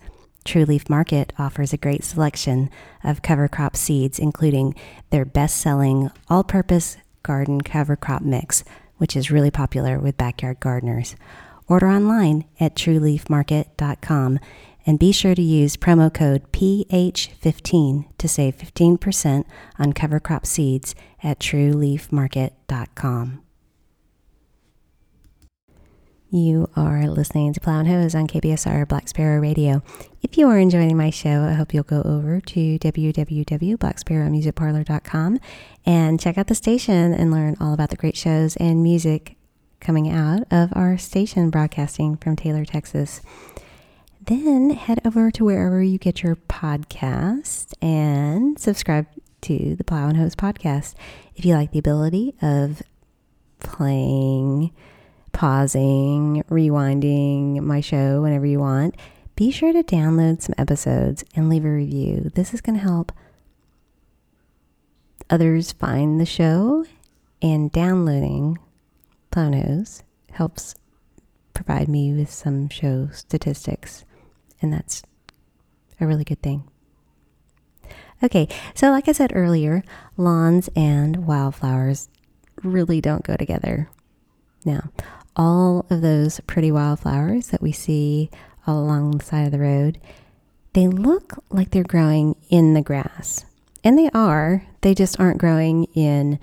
True 0.44 0.64
Leaf 0.64 0.88
Market 0.88 1.32
offers 1.38 1.72
a 1.72 1.76
great 1.76 2.04
selection 2.04 2.70
of 3.02 3.22
cover 3.22 3.48
crop 3.48 3.76
seeds, 3.76 4.18
including 4.18 4.74
their 5.10 5.24
best 5.24 5.56
selling 5.58 6.10
all 6.28 6.44
purpose 6.44 6.96
garden 7.22 7.60
cover 7.60 7.96
crop 7.96 8.22
mix, 8.22 8.62
which 8.98 9.16
is 9.16 9.30
really 9.30 9.50
popular 9.50 9.98
with 9.98 10.16
backyard 10.16 10.60
gardeners. 10.60 11.16
Order 11.68 11.88
online 11.88 12.44
at 12.60 12.76
trueleafmarket.com 12.76 14.38
and 14.86 14.98
be 14.98 15.12
sure 15.12 15.34
to 15.34 15.42
use 15.42 15.76
promo 15.76 16.10
code 16.12 16.50
PH15 16.52 18.06
to 18.16 18.28
save 18.28 18.56
15% 18.56 19.44
on 19.78 19.92
cover 19.92 20.20
crop 20.20 20.46
seeds 20.46 20.94
at 21.22 21.38
trueleafmarket.com. 21.40 23.42
You 26.28 26.68
are 26.74 27.08
listening 27.08 27.52
to 27.52 27.60
Plow 27.60 27.78
and 27.78 27.86
Hose 27.88 28.12
on 28.14 28.26
KBSR 28.26 28.88
Black 28.88 29.08
Sparrow 29.08 29.40
Radio. 29.40 29.82
If 30.22 30.36
you 30.36 30.48
are 30.48 30.58
enjoying 30.58 30.96
my 30.96 31.10
show, 31.10 31.44
I 31.44 31.52
hope 31.52 31.72
you'll 31.72 31.84
go 31.84 32.02
over 32.02 32.40
to 32.40 32.78
www.blacksparrowmusicparlor.com 32.78 35.38
and 35.86 36.20
check 36.20 36.36
out 36.36 36.48
the 36.48 36.56
station 36.56 37.14
and 37.14 37.30
learn 37.30 37.56
all 37.60 37.72
about 37.72 37.90
the 37.90 37.96
great 37.96 38.16
shows 38.16 38.56
and 38.56 38.82
music 38.82 39.36
coming 39.78 40.10
out 40.10 40.42
of 40.50 40.72
our 40.74 40.98
station 40.98 41.48
broadcasting 41.48 42.16
from 42.16 42.34
Taylor, 42.34 42.64
Texas. 42.64 43.20
Then 44.26 44.70
head 44.70 45.00
over 45.04 45.30
to 45.30 45.44
wherever 45.44 45.80
you 45.80 45.98
get 45.98 46.24
your 46.24 46.34
podcast 46.34 47.72
and 47.80 48.58
subscribe 48.58 49.06
to 49.42 49.76
the 49.76 49.84
Plow 49.84 50.08
and 50.08 50.16
Hose 50.16 50.34
podcast. 50.34 50.94
If 51.36 51.44
you 51.44 51.54
like 51.54 51.70
the 51.70 51.78
ability 51.78 52.34
of 52.42 52.82
playing, 53.60 54.72
pausing, 55.30 56.42
rewinding 56.50 57.60
my 57.60 57.80
show 57.80 58.20
whenever 58.22 58.46
you 58.46 58.58
want, 58.58 58.96
be 59.36 59.52
sure 59.52 59.72
to 59.72 59.84
download 59.84 60.42
some 60.42 60.54
episodes 60.58 61.22
and 61.36 61.48
leave 61.48 61.64
a 61.64 61.70
review. 61.70 62.32
This 62.34 62.52
is 62.52 62.60
going 62.60 62.78
to 62.78 62.84
help 62.84 63.12
others 65.30 65.70
find 65.70 66.18
the 66.20 66.26
show 66.26 66.84
and 67.40 67.70
downloading 67.70 68.58
Plow 69.30 69.46
and 69.46 69.54
Hose 69.54 70.02
helps 70.32 70.74
provide 71.54 71.88
me 71.88 72.12
with 72.12 72.32
some 72.32 72.68
show 72.68 73.08
statistics, 73.12 74.04
and 74.60 74.72
that's 74.72 75.02
a 76.00 76.06
really 76.06 76.24
good 76.24 76.42
thing. 76.42 76.68
Okay, 78.22 78.48
so 78.74 78.90
like 78.90 79.08
I 79.08 79.12
said 79.12 79.32
earlier, 79.34 79.82
lawns 80.16 80.70
and 80.74 81.26
wildflowers 81.26 82.08
really 82.62 83.00
don't 83.00 83.24
go 83.24 83.36
together. 83.36 83.90
Now, 84.64 84.90
all 85.36 85.86
of 85.90 86.00
those 86.00 86.40
pretty 86.46 86.72
wildflowers 86.72 87.48
that 87.48 87.60
we 87.60 87.72
see 87.72 88.30
along 88.66 89.18
the 89.18 89.24
side 89.24 89.44
of 89.44 89.52
the 89.52 89.58
road, 89.58 90.00
they 90.72 90.88
look 90.88 91.34
like 91.50 91.70
they're 91.70 91.84
growing 91.84 92.36
in 92.48 92.74
the 92.74 92.82
grass. 92.82 93.44
And 93.84 93.98
they 93.98 94.10
are, 94.14 94.66
they 94.80 94.94
just 94.94 95.20
aren't 95.20 95.38
growing 95.38 95.84
in 95.94 96.40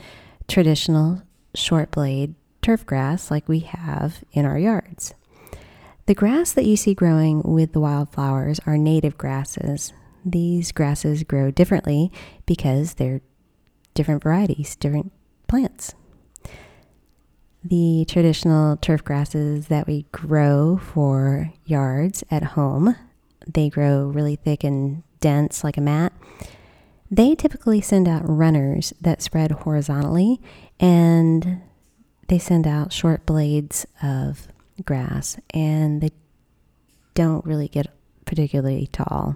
traditional 0.47 1.23
short 1.55 1.91
blade 1.91 2.35
turf 2.61 2.85
grass 2.85 3.29
like 3.29 3.49
we 3.49 3.59
have 3.59 4.23
in 4.31 4.45
our 4.45 4.57
yards. 4.57 5.13
The 6.05 6.13
grass 6.13 6.51
that 6.51 6.65
you 6.65 6.75
see 6.75 6.93
growing 6.93 7.41
with 7.43 7.71
the 7.71 7.79
wildflowers 7.79 8.59
are 8.65 8.77
native 8.77 9.17
grasses. 9.17 9.93
These 10.25 10.73
grasses 10.73 11.23
grow 11.23 11.49
differently 11.49 12.11
because 12.45 12.95
they're 12.95 13.21
different 13.93 14.21
varieties, 14.21 14.75
different 14.75 15.13
plants. 15.47 15.95
The 17.63 18.03
traditional 18.09 18.75
turf 18.75 19.01
grasses 19.05 19.67
that 19.67 19.87
we 19.87 20.05
grow 20.11 20.77
for 20.77 21.53
yards 21.65 22.21
at 22.29 22.43
home, 22.43 22.97
they 23.47 23.69
grow 23.69 24.07
really 24.07 24.35
thick 24.35 24.65
and 24.65 25.03
dense 25.21 25.63
like 25.63 25.77
a 25.77 25.81
mat. 25.81 26.11
They 27.09 27.35
typically 27.35 27.79
send 27.79 28.09
out 28.09 28.27
runners 28.27 28.91
that 28.99 29.21
spread 29.21 29.51
horizontally 29.51 30.41
and 30.81 31.61
they 32.27 32.39
send 32.39 32.67
out 32.67 32.91
short 32.91 33.25
blades 33.25 33.85
of 34.01 34.49
grass 34.85 35.37
and 35.53 36.01
they 36.01 36.11
don't 37.13 37.45
really 37.45 37.67
get 37.67 37.87
particularly 38.25 38.87
tall. 38.87 39.35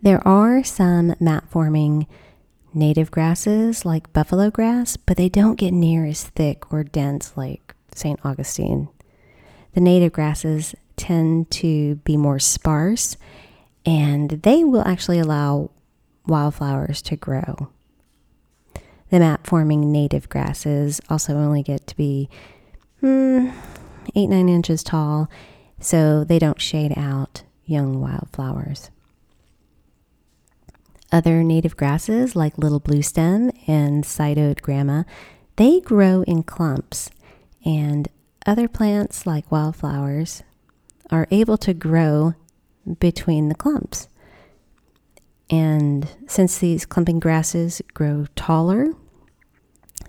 There 0.00 0.26
are 0.26 0.62
some 0.62 1.14
mat 1.18 1.44
forming 1.50 2.06
native 2.72 3.10
grasses 3.10 3.84
like 3.84 4.12
buffalo 4.12 4.50
grass, 4.50 4.96
but 4.96 5.16
they 5.16 5.28
don't 5.28 5.56
get 5.56 5.72
near 5.72 6.04
as 6.04 6.24
thick 6.24 6.72
or 6.72 6.84
dense 6.84 7.36
like 7.36 7.74
St. 7.94 8.20
Augustine. 8.24 8.88
The 9.74 9.80
native 9.80 10.12
grasses 10.12 10.74
tend 10.96 11.50
to 11.50 11.96
be 11.96 12.16
more 12.16 12.38
sparse 12.38 13.16
and 13.84 14.30
they 14.30 14.64
will 14.64 14.86
actually 14.86 15.18
allow 15.18 15.70
wildflowers 16.26 17.02
to 17.02 17.16
grow. 17.16 17.70
The 19.10 19.20
mat 19.20 19.46
forming 19.46 19.90
native 19.90 20.28
grasses 20.28 21.00
also 21.08 21.36
only 21.36 21.62
get 21.62 21.86
to 21.86 21.96
be 21.96 22.28
hmm, 23.00 23.50
eight, 24.14 24.28
nine 24.28 24.48
inches 24.48 24.82
tall, 24.82 25.30
so 25.80 26.24
they 26.24 26.38
don't 26.38 26.60
shade 26.60 26.94
out 26.96 27.42
young 27.64 28.00
wildflowers. 28.00 28.90
Other 31.10 31.42
native 31.42 31.76
grasses 31.76 32.36
like 32.36 32.58
little 32.58 32.80
bluestem 32.80 33.50
and 33.66 34.04
sideoats 34.04 34.60
grama, 34.60 35.06
they 35.56 35.80
grow 35.80 36.22
in 36.22 36.42
clumps, 36.42 37.10
and 37.64 38.08
other 38.46 38.68
plants 38.68 39.26
like 39.26 39.50
wildflowers 39.50 40.42
are 41.10 41.26
able 41.30 41.56
to 41.58 41.72
grow 41.72 42.34
between 43.00 43.48
the 43.48 43.54
clumps. 43.54 44.08
And 45.50 46.08
since 46.26 46.58
these 46.58 46.84
clumping 46.84 47.20
grasses 47.20 47.80
grow 47.94 48.26
taller, 48.36 48.92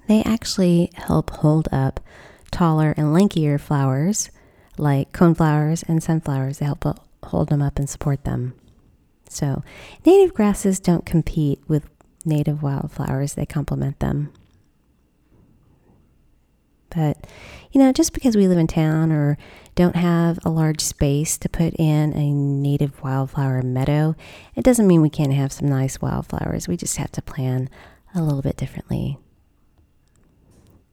they 0.07 0.21
actually 0.23 0.91
help 0.95 1.29
hold 1.29 1.69
up 1.71 2.01
taller 2.49 2.93
and 2.97 3.07
lankier 3.07 3.59
flowers 3.59 4.29
like 4.77 5.11
coneflowers 5.11 5.83
and 5.87 6.01
sunflowers. 6.01 6.59
They 6.59 6.65
help 6.65 6.85
hold 7.23 7.49
them 7.49 7.61
up 7.61 7.77
and 7.77 7.89
support 7.89 8.23
them. 8.23 8.53
So, 9.29 9.63
native 10.05 10.33
grasses 10.33 10.79
don't 10.79 11.05
compete 11.05 11.59
with 11.67 11.87
native 12.25 12.63
wildflowers, 12.63 13.35
they 13.35 13.45
complement 13.45 13.99
them. 13.99 14.33
But, 16.89 17.27
you 17.71 17.79
know, 17.79 17.91
just 17.91 18.13
because 18.13 18.35
we 18.35 18.47
live 18.47 18.57
in 18.57 18.65
town 18.65 19.11
or 19.11 19.37
don't 19.75 19.95
have 19.95 20.39
a 20.43 20.49
large 20.49 20.81
space 20.81 21.37
to 21.37 21.47
put 21.47 21.75
in 21.75 22.13
a 22.13 22.31
native 22.33 23.03
wildflower 23.03 23.61
meadow, 23.61 24.15
it 24.55 24.63
doesn't 24.63 24.87
mean 24.87 25.03
we 25.03 25.09
can't 25.11 25.33
have 25.33 25.51
some 25.51 25.67
nice 25.67 26.01
wildflowers. 26.01 26.67
We 26.67 26.77
just 26.77 26.97
have 26.97 27.11
to 27.11 27.21
plan 27.21 27.69
a 28.15 28.23
little 28.23 28.41
bit 28.41 28.57
differently. 28.57 29.19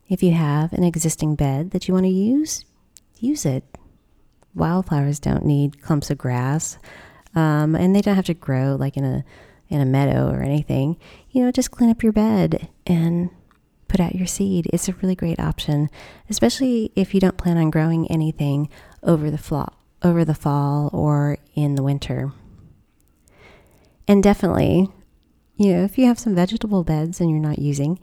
If 0.09 0.23
you 0.23 0.33
have 0.33 0.73
an 0.73 0.85
existing 0.85 1.35
bed 1.35 1.73
that 1.73 1.89
you 1.89 1.95
want 1.95 2.05
to 2.05 2.11
use, 2.11 2.65
use 3.19 3.45
it. 3.45 3.65
Wildflowers 4.55 5.19
don't 5.19 5.45
need 5.45 5.83
clumps 5.83 6.11
of 6.11 6.19
grass, 6.19 6.79
um, 7.35 7.75
and 7.75 7.95
they 7.95 8.01
don't 8.01 8.15
have 8.15 8.27
to 8.27 8.35
grow 8.35 8.77
like 8.79 8.97
in 8.97 9.05
a 9.05 9.25
in 9.69 9.81
a 9.81 9.85
meadow 9.85 10.31
or 10.31 10.43
anything. 10.43 10.97
You 11.31 11.45
know, 11.45 11.51
just 11.51 11.73
clean 11.73 11.91
up 11.91 12.03
your 12.03 12.13
bed 12.13 12.69
and 12.87 13.31
put 13.89 14.01
out 14.01 14.15
your 14.15 14.27
seed. 14.27 14.69
It's 14.73 14.89
a 14.89 14.95
really 14.95 15.15
great 15.15 15.41
option, 15.41 15.91
especially 16.31 16.93
if 16.95 17.15
you 17.15 17.21
don't 17.21 17.37
plan 17.37 17.59
on 17.59 17.71
growing 17.71 18.11
anything 18.11 18.69
over 19.03 19.31
the 19.31 19.39
fall, 19.39 19.75
over 20.03 20.25
the 20.25 20.35
fall 20.35 20.91
or 20.93 21.39
in 21.55 21.75
the 21.75 21.83
winter. 21.83 22.33
And 24.09 24.23
definitely, 24.23 24.89
you 25.57 25.73
know, 25.73 25.85
if 25.85 25.99
you 25.99 26.07
have 26.07 26.19
some 26.19 26.35
vegetable 26.35 26.85
beds 26.85 27.21
and 27.21 27.31
you're 27.31 27.41
not 27.41 27.59
using, 27.59 27.99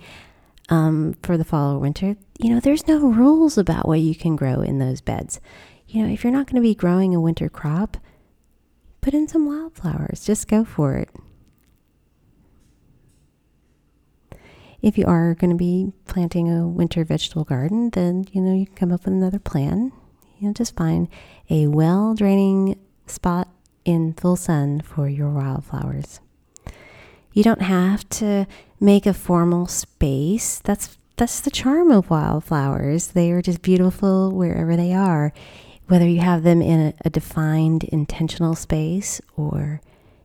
um, 0.70 1.16
for 1.24 1.38
the 1.38 1.44
fall 1.44 1.76
or 1.76 1.80
winter, 1.80 2.16
you 2.40 2.50
know, 2.50 2.60
there's 2.60 2.88
no 2.88 3.00
rules 3.00 3.58
about 3.58 3.88
what 3.88 4.00
you 4.00 4.16
can 4.16 4.36
grow 4.36 4.62
in 4.62 4.80
those 4.80 5.02
beds. 5.02 5.40
You 5.88 6.04
know, 6.04 6.14
if 6.14 6.24
you're 6.24 6.34
not 6.34 6.48
going 6.48 6.56
to 6.56 6.62
be 6.62 6.76
growing 6.76 7.14
a 7.14 7.22
winter 7.22 7.50
crop, 7.50 7.98
put 9.02 9.14
in 9.14 9.28
some 9.28 9.46
wildflowers. 9.46 10.26
Just 10.26 10.48
go 10.48 10.64
for 10.64 10.96
it. 10.96 11.10
If 14.82 14.98
you 14.98 15.06
are 15.06 15.34
going 15.36 15.52
to 15.52 15.56
be 15.56 15.94
planting 16.08 16.52
a 16.52 16.68
winter 16.68 17.06
vegetable 17.06 17.46
garden, 17.46 17.90
then 17.92 18.26
you 18.34 18.42
know 18.42 18.54
you 18.54 18.66
can 18.66 18.76
come 18.76 18.92
up 18.92 19.06
with 19.06 19.14
another 19.14 19.40
plan. 19.40 19.94
You 20.40 20.48
know, 20.48 20.54
just 20.54 20.76
find 20.76 21.08
a 21.50 21.68
well 21.68 22.16
draining 22.16 22.78
spot 23.06 23.48
in 23.86 24.14
full 24.14 24.36
sun 24.36 24.82
for 24.82 25.08
your 25.08 25.30
wildflowers. 25.30 26.20
You 27.34 27.44
don't 27.44 27.62
have 27.62 28.08
to 28.10 28.48
make 28.80 29.06
a 29.06 29.14
formal 29.14 29.68
space. 29.68 30.60
That's 30.64 30.98
that's 31.16 31.42
the 31.42 31.52
charm 31.52 31.92
of 31.92 32.10
wildflowers. 32.10 33.08
They 33.08 33.32
are 33.32 33.42
just 33.42 33.62
beautiful 33.62 34.32
wherever 34.32 34.76
they 34.76 34.94
are, 34.94 35.32
whether 35.88 36.08
you 36.08 36.22
have 36.22 36.44
them 36.44 36.62
in 36.62 36.80
a, 36.80 36.94
a 37.06 37.10
defined 37.10 37.84
intentional 37.86 38.56
space 38.56 39.22
or 39.36 39.82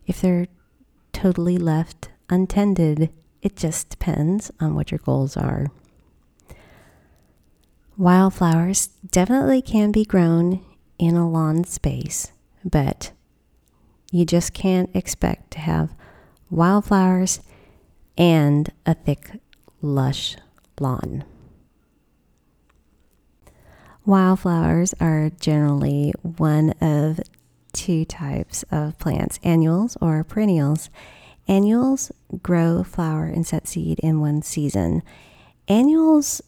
if 0.07 0.21
they're 0.21 0.47
totally 1.12 1.59
left 1.59 2.11
untended 2.31 3.11
it 3.42 3.57
just 3.57 3.88
depends 3.90 4.51
on 4.61 4.75
what 4.75 4.90
your 4.90 4.99
goals 4.99 5.37
are. 5.37 5.68
Wildflowers 7.97 8.88
definitely 9.11 9.62
can 9.62 9.92
be 9.92 10.05
grown 10.05 10.64
in 10.99 11.16
a 11.16 11.29
lawn 11.29 11.64
space, 11.64 12.33
but 12.64 13.12
you 14.11 14.25
just 14.25 14.53
can't 14.53 14.94
expect 14.94 15.51
to 15.53 15.59
have 15.61 15.94
wildflowers 16.51 17.41
and 18.17 18.71
a 18.87 18.95
thick, 18.95 19.41
lush 19.81 20.37
lawn. 20.81 21.25
Wildflowers 24.05 24.95
are 25.01 25.31
generally 25.39 26.13
one 26.23 26.71
of 26.81 27.21
two 27.73 28.05
types 28.05 28.65
of 28.71 28.99
plants 28.99 29.39
annuals 29.43 29.97
or 30.01 30.25
perennials. 30.25 30.89
Annuals 31.47 32.11
grow, 32.43 32.83
flower, 32.83 33.27
and 33.27 33.47
set 33.47 33.69
seed 33.69 33.99
in 34.01 34.21
one 34.21 34.43
season. 34.43 35.03
Annuals 35.69 36.41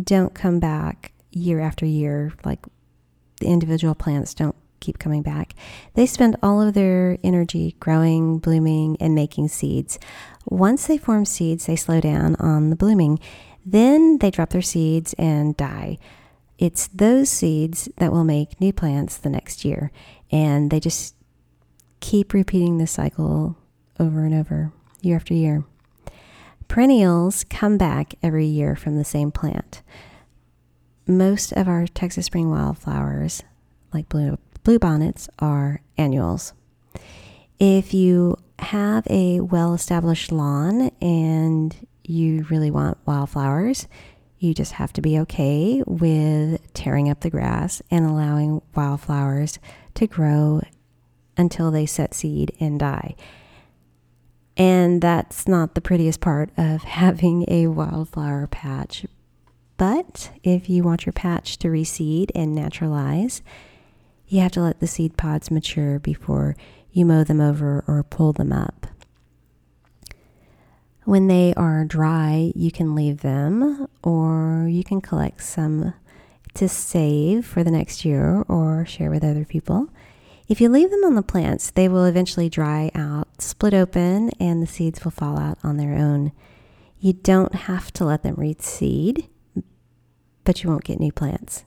don't 0.00 0.34
come 0.34 0.60
back 0.60 1.12
year 1.30 1.60
after 1.60 1.84
year, 1.84 2.32
like 2.44 2.60
the 3.40 3.46
individual 3.46 3.94
plants 3.94 4.34
don't 4.34 4.56
keep 4.80 4.98
coming 4.98 5.22
back. 5.22 5.54
They 5.94 6.06
spend 6.06 6.36
all 6.42 6.60
of 6.60 6.74
their 6.74 7.18
energy 7.22 7.76
growing, 7.80 8.38
blooming, 8.38 8.96
and 9.00 9.14
making 9.14 9.48
seeds. 9.48 9.98
Once 10.46 10.86
they 10.86 10.98
form 10.98 11.24
seeds, 11.24 11.66
they 11.66 11.76
slow 11.76 12.00
down 12.00 12.36
on 12.36 12.70
the 12.70 12.76
blooming. 12.76 13.18
Then 13.64 14.18
they 14.18 14.30
drop 14.30 14.50
their 14.50 14.62
seeds 14.62 15.14
and 15.18 15.56
die. 15.56 15.98
It's 16.58 16.88
those 16.88 17.28
seeds 17.28 17.88
that 17.98 18.12
will 18.12 18.24
make 18.24 18.60
new 18.60 18.72
plants 18.72 19.16
the 19.16 19.30
next 19.30 19.64
year. 19.64 19.92
And 20.30 20.70
they 20.70 20.80
just 20.80 21.14
keep 22.00 22.32
repeating 22.32 22.78
this 22.78 22.92
cycle 22.92 23.56
over 24.00 24.24
and 24.24 24.34
over, 24.34 24.72
year 25.00 25.16
after 25.16 25.34
year. 25.34 25.64
Perennials 26.68 27.44
come 27.44 27.78
back 27.78 28.14
every 28.22 28.46
year 28.46 28.76
from 28.76 28.96
the 28.96 29.04
same 29.04 29.30
plant. 29.30 29.82
Most 31.06 31.52
of 31.52 31.66
our 31.66 31.86
Texas 31.86 32.26
spring 32.26 32.50
wildflowers, 32.50 33.42
like 33.92 34.08
blue, 34.08 34.38
blue 34.68 34.78
bonnets, 34.78 35.30
are 35.38 35.80
annuals. 35.96 36.52
If 37.58 37.94
you 37.94 38.36
have 38.58 39.06
a 39.08 39.40
well 39.40 39.72
established 39.72 40.30
lawn 40.30 40.90
and 41.00 41.74
you 42.04 42.44
really 42.50 42.70
want 42.70 42.98
wildflowers, 43.06 43.88
you 44.38 44.52
just 44.52 44.72
have 44.72 44.92
to 44.92 45.00
be 45.00 45.18
okay 45.20 45.82
with 45.86 46.60
tearing 46.74 47.08
up 47.08 47.20
the 47.20 47.30
grass 47.30 47.80
and 47.90 48.04
allowing 48.04 48.60
wildflowers 48.74 49.58
to 49.94 50.06
grow 50.06 50.60
until 51.38 51.70
they 51.70 51.86
set 51.86 52.12
seed 52.12 52.54
and 52.60 52.78
die. 52.78 53.16
And 54.58 55.00
that's 55.00 55.48
not 55.48 55.76
the 55.76 55.80
prettiest 55.80 56.20
part 56.20 56.50
of 56.58 56.82
having 57.00 57.46
a 57.48 57.68
wildflower 57.68 58.46
patch. 58.48 59.06
But 59.78 60.30
if 60.42 60.68
you 60.68 60.82
want 60.82 61.06
your 61.06 61.14
patch 61.14 61.56
to 61.60 61.68
reseed 61.68 62.30
and 62.34 62.54
naturalize, 62.54 63.40
you 64.28 64.40
have 64.40 64.52
to 64.52 64.60
let 64.60 64.80
the 64.80 64.86
seed 64.86 65.16
pods 65.16 65.50
mature 65.50 65.98
before 65.98 66.54
you 66.92 67.04
mow 67.04 67.24
them 67.24 67.40
over 67.40 67.84
or 67.86 68.02
pull 68.02 68.32
them 68.32 68.52
up. 68.52 68.86
When 71.04 71.26
they 71.26 71.54
are 71.54 71.86
dry, 71.86 72.52
you 72.54 72.70
can 72.70 72.94
leave 72.94 73.22
them 73.22 73.88
or 74.02 74.68
you 74.68 74.84
can 74.84 75.00
collect 75.00 75.42
some 75.42 75.94
to 76.54 76.68
save 76.68 77.46
for 77.46 77.64
the 77.64 77.70
next 77.70 78.04
year 78.04 78.44
or 78.48 78.84
share 78.84 79.10
with 79.10 79.24
other 79.24 79.46
people. 79.46 79.88
If 80.48 80.60
you 80.60 80.68
leave 80.68 80.90
them 80.90 81.04
on 81.04 81.14
the 81.14 81.22
plants, 81.22 81.70
they 81.70 81.88
will 81.88 82.04
eventually 82.04 82.48
dry 82.48 82.90
out, 82.94 83.40
split 83.40 83.74
open, 83.74 84.30
and 84.40 84.62
the 84.62 84.66
seeds 84.66 85.04
will 85.04 85.10
fall 85.10 85.38
out 85.38 85.58
on 85.62 85.76
their 85.76 85.94
own. 85.94 86.32
You 87.00 87.12
don't 87.12 87.54
have 87.54 87.92
to 87.94 88.04
let 88.04 88.22
them 88.22 88.36
reseed, 88.36 89.28
but 90.44 90.62
you 90.62 90.70
won't 90.70 90.84
get 90.84 91.00
new 91.00 91.12
plants. 91.12 91.64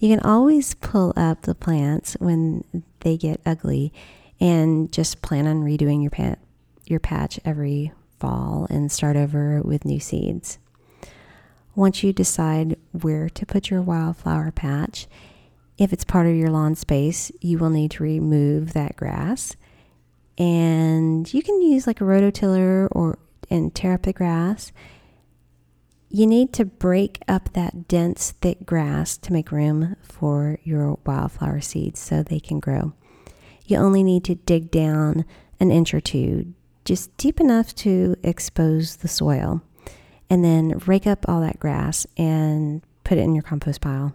You 0.00 0.08
can 0.08 0.20
always 0.20 0.72
pull 0.74 1.12
up 1.14 1.42
the 1.42 1.54
plants 1.54 2.16
when 2.20 2.64
they 3.00 3.18
get 3.18 3.42
ugly 3.44 3.92
and 4.40 4.90
just 4.90 5.20
plan 5.20 5.46
on 5.46 5.62
redoing 5.62 6.02
your, 6.02 6.36
your 6.86 7.00
patch 7.00 7.38
every 7.44 7.92
fall 8.18 8.66
and 8.70 8.90
start 8.90 9.16
over 9.16 9.60
with 9.60 9.84
new 9.84 10.00
seeds. 10.00 10.58
Once 11.74 12.02
you 12.02 12.14
decide 12.14 12.78
where 12.92 13.28
to 13.28 13.44
put 13.44 13.68
your 13.68 13.82
wildflower 13.82 14.50
patch, 14.50 15.06
if 15.76 15.92
it's 15.92 16.04
part 16.04 16.26
of 16.26 16.34
your 16.34 16.48
lawn 16.48 16.74
space, 16.74 17.30
you 17.42 17.58
will 17.58 17.70
need 17.70 17.90
to 17.90 18.02
remove 18.02 18.72
that 18.72 18.96
grass. 18.96 19.54
And 20.38 21.32
you 21.32 21.42
can 21.42 21.60
use 21.60 21.86
like 21.86 22.00
a 22.00 22.04
rototiller 22.04 22.88
or 22.92 23.18
and 23.50 23.74
tear 23.74 23.92
up 23.92 24.02
the 24.02 24.14
grass. 24.14 24.72
You 26.12 26.26
need 26.26 26.52
to 26.54 26.64
break 26.64 27.22
up 27.28 27.52
that 27.52 27.86
dense, 27.86 28.32
thick 28.40 28.66
grass 28.66 29.16
to 29.18 29.32
make 29.32 29.52
room 29.52 29.94
for 30.02 30.58
your 30.64 30.98
wildflower 31.06 31.60
seeds 31.60 32.00
so 32.00 32.24
they 32.24 32.40
can 32.40 32.58
grow. 32.58 32.94
You 33.66 33.76
only 33.76 34.02
need 34.02 34.24
to 34.24 34.34
dig 34.34 34.72
down 34.72 35.24
an 35.60 35.70
inch 35.70 35.94
or 35.94 36.00
two, 36.00 36.52
just 36.84 37.16
deep 37.16 37.38
enough 37.38 37.76
to 37.76 38.16
expose 38.24 38.96
the 38.96 39.06
soil, 39.06 39.62
and 40.28 40.44
then 40.44 40.78
rake 40.84 41.06
up 41.06 41.28
all 41.28 41.40
that 41.42 41.60
grass 41.60 42.08
and 42.16 42.82
put 43.04 43.16
it 43.16 43.20
in 43.20 43.34
your 43.34 43.44
compost 43.44 43.80
pile. 43.80 44.12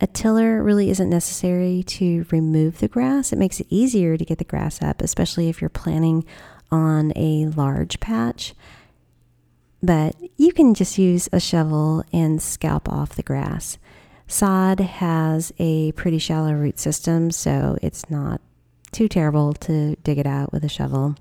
A 0.00 0.06
tiller 0.06 0.62
really 0.62 0.88
isn't 0.88 1.10
necessary 1.10 1.82
to 1.88 2.24
remove 2.30 2.78
the 2.78 2.88
grass. 2.88 3.34
It 3.34 3.38
makes 3.38 3.60
it 3.60 3.66
easier 3.68 4.16
to 4.16 4.24
get 4.24 4.38
the 4.38 4.44
grass 4.44 4.80
up, 4.80 5.02
especially 5.02 5.50
if 5.50 5.60
you're 5.60 5.68
planning 5.68 6.24
on 6.70 7.12
a 7.16 7.48
large 7.48 8.00
patch. 8.00 8.54
But 9.82 10.14
you 10.36 10.52
can 10.52 10.74
just 10.74 10.98
use 10.98 11.28
a 11.32 11.40
shovel 11.40 12.04
and 12.12 12.40
scalp 12.40 12.88
off 12.88 13.14
the 13.14 13.22
grass. 13.22 13.78
Sod 14.26 14.78
has 14.80 15.52
a 15.58 15.92
pretty 15.92 16.18
shallow 16.18 16.52
root 16.52 16.78
system, 16.78 17.30
so 17.30 17.78
it's 17.82 18.08
not 18.10 18.40
too 18.92 19.08
terrible 19.08 19.52
to 19.54 19.96
dig 19.96 20.18
it 20.18 20.26
out 20.26 20.52
with 20.52 20.64
a 20.64 20.68
shovel. 20.68 21.16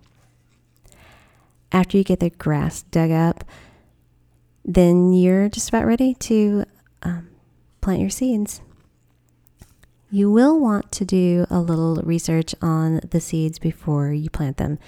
After 1.72 1.98
you 1.98 2.04
get 2.04 2.20
the 2.20 2.32
grass 2.32 2.82
dug 2.84 3.12
up, 3.12 3.44
then 4.66 5.14
you're 5.14 5.50
just 5.50 5.70
about 5.70 5.86
ready 5.86 6.14
to 6.16 6.66
um, 7.04 7.30
plant 7.82 8.02
your 8.02 8.10
seeds. 8.10 8.62
You 10.12 10.32
will 10.32 10.60
want 10.60 10.92
to 10.94 11.06
do 11.06 11.46
a 11.50 11.60
little 11.60 11.98
research 11.98 12.56
on 12.62 13.00
the 13.10 13.22
seeds 13.22 13.60
before 13.60 14.12
you 14.12 14.30
plant 14.30 14.58
them. 14.58 14.80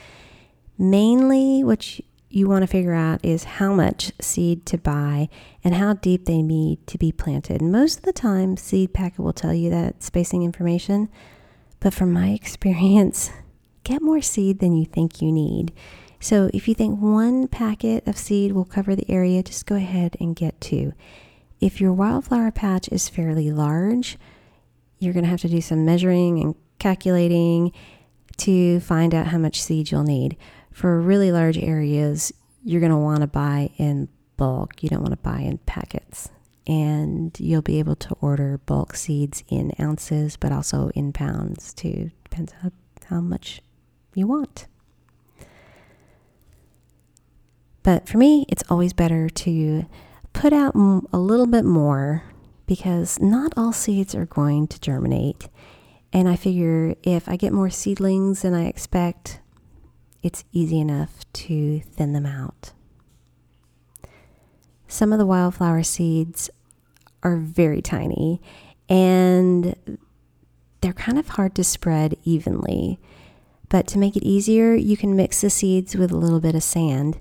Mainly, 0.77 1.63
what 1.63 1.99
you 1.99 2.05
want 2.33 2.63
to 2.63 2.67
figure 2.67 2.93
out 2.93 3.23
is 3.23 3.43
how 3.43 3.73
much 3.73 4.11
seed 4.19 4.65
to 4.67 4.77
buy 4.77 5.29
and 5.63 5.75
how 5.75 5.93
deep 5.93 6.25
they 6.25 6.41
need 6.41 6.85
to 6.87 6.97
be 6.97 7.11
planted. 7.11 7.61
Most 7.61 7.99
of 7.99 8.03
the 8.03 8.13
time, 8.13 8.57
Seed 8.57 8.93
Packet 8.93 9.19
will 9.19 9.33
tell 9.33 9.53
you 9.53 9.69
that 9.69 10.01
spacing 10.01 10.43
information, 10.43 11.09
but 11.79 11.93
from 11.93 12.13
my 12.13 12.29
experience, 12.41 13.31
get 13.83 14.01
more 14.01 14.21
seed 14.21 14.59
than 14.59 14.75
you 14.75 14.85
think 14.85 15.21
you 15.21 15.31
need. 15.31 15.73
So 16.19 16.49
if 16.53 16.67
you 16.67 16.75
think 16.75 17.01
one 17.01 17.47
packet 17.47 18.07
of 18.07 18.17
seed 18.17 18.51
will 18.53 18.65
cover 18.65 18.95
the 18.95 19.09
area, 19.09 19.43
just 19.43 19.65
go 19.65 19.75
ahead 19.75 20.15
and 20.19 20.35
get 20.35 20.61
two. 20.61 20.93
If 21.59 21.81
your 21.81 21.93
wildflower 21.93 22.51
patch 22.51 22.87
is 22.89 23.09
fairly 23.09 23.51
large, 23.51 24.17
you're 24.99 25.13
going 25.13 25.23
to 25.25 25.29
have 25.29 25.41
to 25.41 25.49
do 25.49 25.61
some 25.61 25.83
measuring 25.83 26.39
and 26.39 26.55
calculating 26.79 27.71
to 28.37 28.79
find 28.79 29.13
out 29.13 29.27
how 29.27 29.37
much 29.37 29.61
seed 29.61 29.91
you'll 29.91 30.03
need. 30.03 30.37
For 30.71 30.99
really 30.99 31.31
large 31.31 31.57
areas, 31.57 32.33
you're 32.63 32.79
going 32.79 32.91
to 32.91 32.97
want 32.97 33.21
to 33.21 33.27
buy 33.27 33.71
in 33.77 34.07
bulk. 34.37 34.81
You 34.81 34.89
don't 34.89 35.01
want 35.01 35.13
to 35.13 35.17
buy 35.17 35.39
in 35.39 35.59
packets. 35.59 36.29
And 36.65 37.37
you'll 37.39 37.61
be 37.61 37.79
able 37.79 37.95
to 37.97 38.15
order 38.21 38.59
bulk 38.65 38.95
seeds 38.95 39.43
in 39.49 39.73
ounces, 39.79 40.37
but 40.37 40.51
also 40.51 40.89
in 40.95 41.11
pounds 41.11 41.73
too. 41.73 42.11
Depends 42.23 42.53
on 42.63 42.71
how 43.05 43.19
much 43.19 43.61
you 44.13 44.27
want. 44.27 44.67
But 47.83 48.07
for 48.07 48.17
me, 48.17 48.45
it's 48.47 48.63
always 48.69 48.93
better 48.93 49.27
to 49.27 49.85
put 50.33 50.53
out 50.53 50.75
a 50.75 51.17
little 51.17 51.47
bit 51.47 51.65
more 51.65 52.23
because 52.65 53.19
not 53.19 53.53
all 53.57 53.73
seeds 53.73 54.15
are 54.15 54.25
going 54.25 54.67
to 54.67 54.79
germinate. 54.79 55.49
And 56.13 56.29
I 56.29 56.37
figure 56.37 56.95
if 57.03 57.27
I 57.27 57.35
get 57.35 57.51
more 57.51 57.69
seedlings 57.69 58.43
than 58.43 58.53
I 58.53 58.67
expect, 58.67 59.40
it's 60.23 60.43
easy 60.51 60.79
enough 60.79 61.25
to 61.33 61.79
thin 61.79 62.13
them 62.13 62.25
out. 62.25 62.73
Some 64.87 65.13
of 65.13 65.19
the 65.19 65.25
wildflower 65.25 65.83
seeds 65.83 66.49
are 67.23 67.37
very 67.37 67.81
tiny 67.81 68.41
and 68.89 69.75
they're 70.81 70.93
kind 70.93 71.17
of 71.17 71.29
hard 71.29 71.55
to 71.55 71.63
spread 71.63 72.17
evenly. 72.23 72.99
But 73.69 73.87
to 73.87 73.97
make 73.97 74.17
it 74.17 74.23
easier, 74.23 74.75
you 74.75 74.97
can 74.97 75.15
mix 75.15 75.41
the 75.41 75.49
seeds 75.49 75.95
with 75.95 76.11
a 76.11 76.17
little 76.17 76.41
bit 76.41 76.55
of 76.55 76.63
sand. 76.63 77.19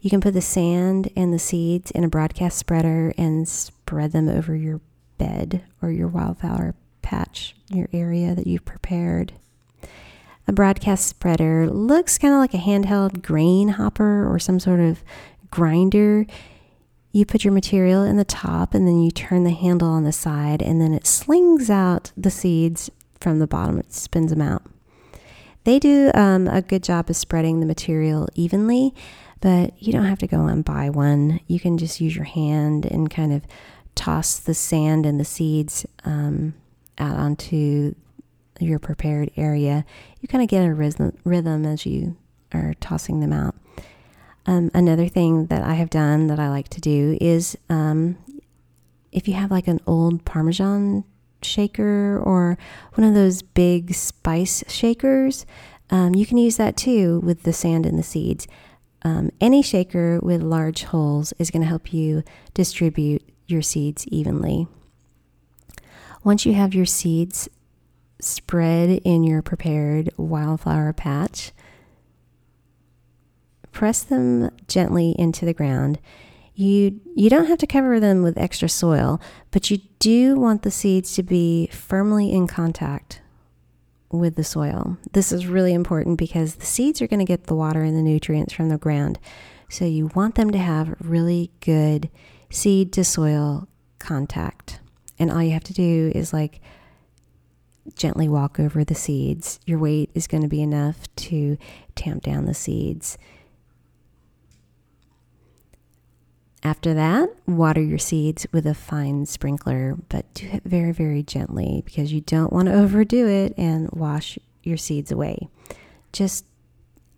You 0.00 0.10
can 0.10 0.20
put 0.20 0.34
the 0.34 0.40
sand 0.40 1.10
and 1.14 1.32
the 1.32 1.38
seeds 1.38 1.92
in 1.92 2.02
a 2.02 2.08
broadcast 2.08 2.58
spreader 2.58 3.14
and 3.16 3.48
spread 3.48 4.10
them 4.10 4.28
over 4.28 4.56
your 4.56 4.80
bed 5.16 5.62
or 5.80 5.92
your 5.92 6.08
wildflower 6.08 6.74
patch, 7.02 7.54
your 7.70 7.88
area 7.92 8.34
that 8.34 8.48
you've 8.48 8.64
prepared. 8.64 9.34
A 10.46 10.52
broadcast 10.52 11.06
spreader 11.06 11.68
looks 11.68 12.18
kind 12.18 12.34
of 12.34 12.40
like 12.40 12.54
a 12.54 12.58
handheld 12.58 13.22
grain 13.22 13.68
hopper 13.68 14.30
or 14.30 14.38
some 14.38 14.58
sort 14.58 14.80
of 14.80 15.04
grinder. 15.50 16.26
You 17.12 17.24
put 17.24 17.44
your 17.44 17.52
material 17.52 18.02
in 18.02 18.16
the 18.16 18.24
top 18.24 18.74
and 18.74 18.86
then 18.86 19.00
you 19.02 19.10
turn 19.10 19.44
the 19.44 19.50
handle 19.50 19.88
on 19.88 20.04
the 20.04 20.12
side 20.12 20.60
and 20.62 20.80
then 20.80 20.92
it 20.92 21.06
slings 21.06 21.70
out 21.70 22.10
the 22.16 22.30
seeds 22.30 22.90
from 23.20 23.38
the 23.38 23.46
bottom. 23.46 23.78
It 23.78 23.92
spins 23.92 24.30
them 24.30 24.42
out. 24.42 24.62
They 25.64 25.78
do 25.78 26.10
um, 26.14 26.48
a 26.48 26.60
good 26.60 26.82
job 26.82 27.08
of 27.08 27.16
spreading 27.16 27.60
the 27.60 27.66
material 27.66 28.28
evenly, 28.34 28.94
but 29.40 29.80
you 29.80 29.92
don't 29.92 30.06
have 30.06 30.18
to 30.18 30.26
go 30.26 30.46
and 30.46 30.64
buy 30.64 30.90
one. 30.90 31.38
You 31.46 31.60
can 31.60 31.78
just 31.78 32.00
use 32.00 32.16
your 32.16 32.24
hand 32.24 32.84
and 32.84 33.08
kind 33.08 33.32
of 33.32 33.44
toss 33.94 34.38
the 34.38 34.54
sand 34.54 35.06
and 35.06 35.20
the 35.20 35.24
seeds 35.24 35.86
um, 36.04 36.54
out 36.98 37.16
onto 37.16 37.94
your 38.62 38.78
prepared 38.78 39.30
area. 39.36 39.84
You 40.20 40.28
kind 40.28 40.42
of 40.42 40.48
get 40.48 40.64
a 40.64 40.72
rhythm, 40.72 41.66
as 41.66 41.86
you 41.86 42.16
are 42.52 42.74
tossing 42.80 43.20
them 43.20 43.32
out. 43.32 43.54
Um, 44.46 44.70
another 44.74 45.08
thing 45.08 45.46
that 45.46 45.62
I 45.62 45.74
have 45.74 45.90
done 45.90 46.26
that 46.26 46.40
I 46.40 46.48
like 46.48 46.68
to 46.70 46.80
do 46.80 47.16
is 47.20 47.56
um, 47.68 48.18
if 49.12 49.28
you 49.28 49.34
have 49.34 49.50
like 49.50 49.68
an 49.68 49.80
old 49.86 50.24
Parmesan 50.24 51.04
shaker 51.42 52.18
or 52.18 52.58
one 52.94 53.06
of 53.06 53.14
those 53.14 53.42
big 53.42 53.94
spice 53.94 54.64
shakers, 54.68 55.46
um, 55.90 56.14
you 56.14 56.26
can 56.26 56.38
use 56.38 56.56
that 56.56 56.76
too 56.76 57.20
with 57.20 57.42
the 57.42 57.52
sand 57.52 57.86
and 57.86 57.98
the 57.98 58.02
seeds. 58.02 58.48
Um, 59.02 59.30
any 59.40 59.62
shaker 59.62 60.20
with 60.20 60.42
large 60.42 60.84
holes 60.84 61.32
is 61.38 61.50
going 61.50 61.62
to 61.62 61.68
help 61.68 61.92
you 61.92 62.22
distribute 62.54 63.22
your 63.46 63.62
seeds 63.62 64.06
evenly. 64.08 64.66
Once 66.24 66.46
you 66.46 66.54
have 66.54 66.74
your 66.74 66.86
seeds 66.86 67.48
spread 68.22 69.00
in 69.04 69.24
your 69.24 69.42
prepared 69.42 70.10
wildflower 70.16 70.92
patch, 70.92 71.52
press 73.72 74.02
them 74.02 74.50
gently 74.68 75.14
into 75.18 75.44
the 75.44 75.54
ground. 75.54 75.98
You, 76.54 77.00
you 77.14 77.30
don't 77.30 77.46
have 77.46 77.58
to 77.58 77.66
cover 77.66 77.98
them 77.98 78.22
with 78.22 78.36
extra 78.36 78.68
soil, 78.68 79.20
but 79.50 79.70
you 79.70 79.78
do 79.98 80.36
want 80.36 80.62
the 80.62 80.70
seeds 80.70 81.14
to 81.14 81.22
be 81.22 81.68
firmly 81.68 82.32
in 82.32 82.46
contact 82.46 83.22
with 84.10 84.36
the 84.36 84.44
soil. 84.44 84.98
This 85.12 85.32
is 85.32 85.46
really 85.46 85.72
important 85.72 86.18
because 86.18 86.56
the 86.56 86.66
seeds 86.66 87.00
are 87.00 87.06
going 87.06 87.20
to 87.20 87.24
get 87.24 87.46
the 87.46 87.54
water 87.54 87.82
and 87.82 87.96
the 87.96 88.02
nutrients 88.02 88.52
from 88.52 88.68
the 88.68 88.76
ground. 88.76 89.18
So 89.70 89.86
you 89.86 90.10
want 90.14 90.34
them 90.34 90.50
to 90.50 90.58
have 90.58 90.94
really 91.00 91.50
good 91.60 92.10
seed 92.50 92.92
to 92.92 93.04
soil 93.04 93.68
contact. 93.98 94.80
And 95.18 95.30
all 95.30 95.42
you 95.42 95.52
have 95.52 95.64
to 95.64 95.72
do 95.72 96.12
is 96.14 96.32
like 96.32 96.60
gently 97.94 98.28
walk 98.28 98.60
over 98.60 98.84
the 98.84 98.94
seeds. 98.94 99.60
Your 99.66 99.78
weight 99.78 100.10
is 100.14 100.26
going 100.26 100.42
to 100.42 100.48
be 100.48 100.62
enough 100.62 101.14
to 101.16 101.58
tamp 101.94 102.22
down 102.22 102.46
the 102.46 102.54
seeds. 102.54 103.18
After 106.64 106.94
that, 106.94 107.28
water 107.46 107.82
your 107.82 107.98
seeds 107.98 108.46
with 108.52 108.66
a 108.66 108.74
fine 108.74 109.26
sprinkler, 109.26 109.96
but 110.08 110.32
do 110.34 110.48
it 110.52 110.62
very, 110.64 110.92
very 110.92 111.24
gently 111.24 111.82
because 111.84 112.12
you 112.12 112.20
don't 112.20 112.52
want 112.52 112.68
to 112.68 112.74
overdo 112.74 113.26
it 113.26 113.52
and 113.56 113.90
wash 113.90 114.38
your 114.62 114.76
seeds 114.76 115.10
away. 115.10 115.48
Just 116.12 116.44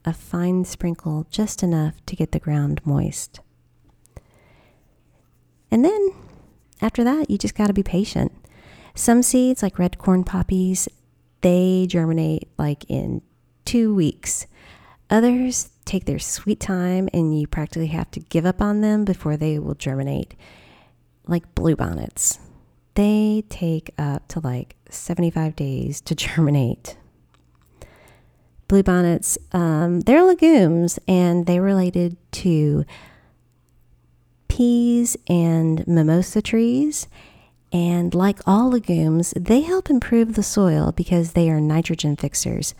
a 0.06 0.14
fine 0.14 0.64
sprinkle, 0.64 1.26
just 1.30 1.62
enough 1.62 1.94
to 2.06 2.16
get 2.16 2.32
the 2.32 2.38
ground 2.38 2.80
moist. 2.86 3.40
And 5.70 5.84
then 5.84 6.14
after 6.80 7.04
that, 7.04 7.28
you 7.28 7.36
just 7.36 7.54
got 7.54 7.66
to 7.66 7.72
be 7.74 7.82
patient. 7.82 8.32
Some 8.94 9.22
seeds, 9.22 9.62
like 9.62 9.78
red 9.78 9.98
corn 9.98 10.24
poppies, 10.24 10.88
they 11.40 11.86
germinate 11.88 12.48
like 12.58 12.84
in 12.88 13.22
two 13.64 13.94
weeks. 13.94 14.46
Others 15.10 15.70
take 15.84 16.06
their 16.06 16.18
sweet 16.18 16.60
time 16.60 17.08
and 17.12 17.38
you 17.38 17.46
practically 17.46 17.88
have 17.88 18.10
to 18.12 18.20
give 18.20 18.46
up 18.46 18.62
on 18.62 18.80
them 18.80 19.04
before 19.04 19.36
they 19.36 19.58
will 19.58 19.74
germinate, 19.74 20.34
like 21.26 21.54
bluebonnets. 21.54 22.38
They 22.94 23.44
take 23.48 23.90
up 23.98 24.28
to 24.28 24.40
like 24.40 24.76
75 24.88 25.56
days 25.56 26.00
to 26.02 26.14
germinate. 26.14 26.96
Bluebonnets, 28.68 29.36
um, 29.54 30.00
they're 30.00 30.22
legumes 30.22 30.98
and 31.06 31.46
they're 31.46 31.60
related 31.62 32.16
to 32.32 32.84
peas 34.48 35.16
and 35.28 35.86
mimosa 35.86 36.40
trees. 36.40 37.08
And 37.74 38.14
like 38.14 38.38
all 38.46 38.70
legumes, 38.70 39.34
they 39.36 39.62
help 39.62 39.90
improve 39.90 40.34
the 40.34 40.44
soil 40.44 40.92
because 40.92 41.32
they 41.32 41.50
are 41.50 41.60
nitrogen 41.60 42.14
fixers. 42.14 42.72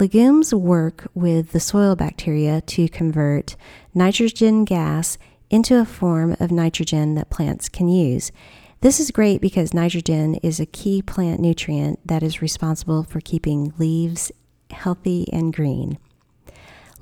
Legumes 0.00 0.52
work 0.52 1.06
with 1.14 1.52
the 1.52 1.60
soil 1.60 1.94
bacteria 1.94 2.60
to 2.62 2.88
convert 2.88 3.54
nitrogen 3.94 4.64
gas 4.64 5.16
into 5.48 5.78
a 5.78 5.84
form 5.84 6.34
of 6.40 6.50
nitrogen 6.50 7.14
that 7.14 7.30
plants 7.30 7.68
can 7.68 7.86
use. 7.86 8.32
This 8.80 8.98
is 8.98 9.12
great 9.12 9.40
because 9.40 9.72
nitrogen 9.72 10.34
is 10.36 10.58
a 10.58 10.66
key 10.66 11.02
plant 11.02 11.38
nutrient 11.38 12.04
that 12.04 12.24
is 12.24 12.42
responsible 12.42 13.04
for 13.04 13.20
keeping 13.20 13.72
leaves 13.78 14.32
healthy 14.70 15.32
and 15.32 15.54
green. 15.54 15.98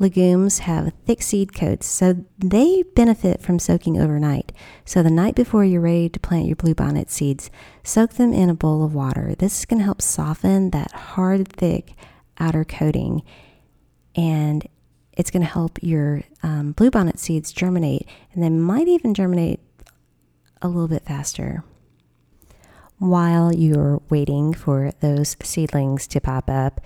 Legumes 0.00 0.60
have 0.60 0.94
thick 1.04 1.20
seed 1.20 1.54
coats, 1.54 1.86
so 1.86 2.24
they 2.38 2.82
benefit 2.94 3.42
from 3.42 3.58
soaking 3.58 4.00
overnight. 4.00 4.50
So, 4.86 5.02
the 5.02 5.10
night 5.10 5.34
before 5.34 5.62
you're 5.62 5.82
ready 5.82 6.08
to 6.08 6.18
plant 6.18 6.46
your 6.46 6.56
bluebonnet 6.56 7.10
seeds, 7.10 7.50
soak 7.84 8.14
them 8.14 8.32
in 8.32 8.48
a 8.48 8.54
bowl 8.54 8.82
of 8.82 8.94
water. 8.94 9.34
This 9.38 9.58
is 9.58 9.66
going 9.66 9.80
to 9.80 9.84
help 9.84 10.00
soften 10.00 10.70
that 10.70 10.90
hard, 10.92 11.48
thick 11.48 11.94
outer 12.38 12.64
coating, 12.64 13.22
and 14.16 14.66
it's 15.12 15.30
going 15.30 15.42
to 15.42 15.52
help 15.52 15.78
your 15.82 16.22
um, 16.42 16.72
bluebonnet 16.72 17.18
seeds 17.18 17.52
germinate, 17.52 18.08
and 18.32 18.42
they 18.42 18.48
might 18.48 18.88
even 18.88 19.12
germinate 19.12 19.60
a 20.62 20.68
little 20.68 20.88
bit 20.88 21.04
faster. 21.04 21.62
While 22.96 23.52
you're 23.52 24.00
waiting 24.08 24.54
for 24.54 24.92
those 25.00 25.36
seedlings 25.42 26.06
to 26.06 26.22
pop 26.22 26.48
up, 26.48 26.80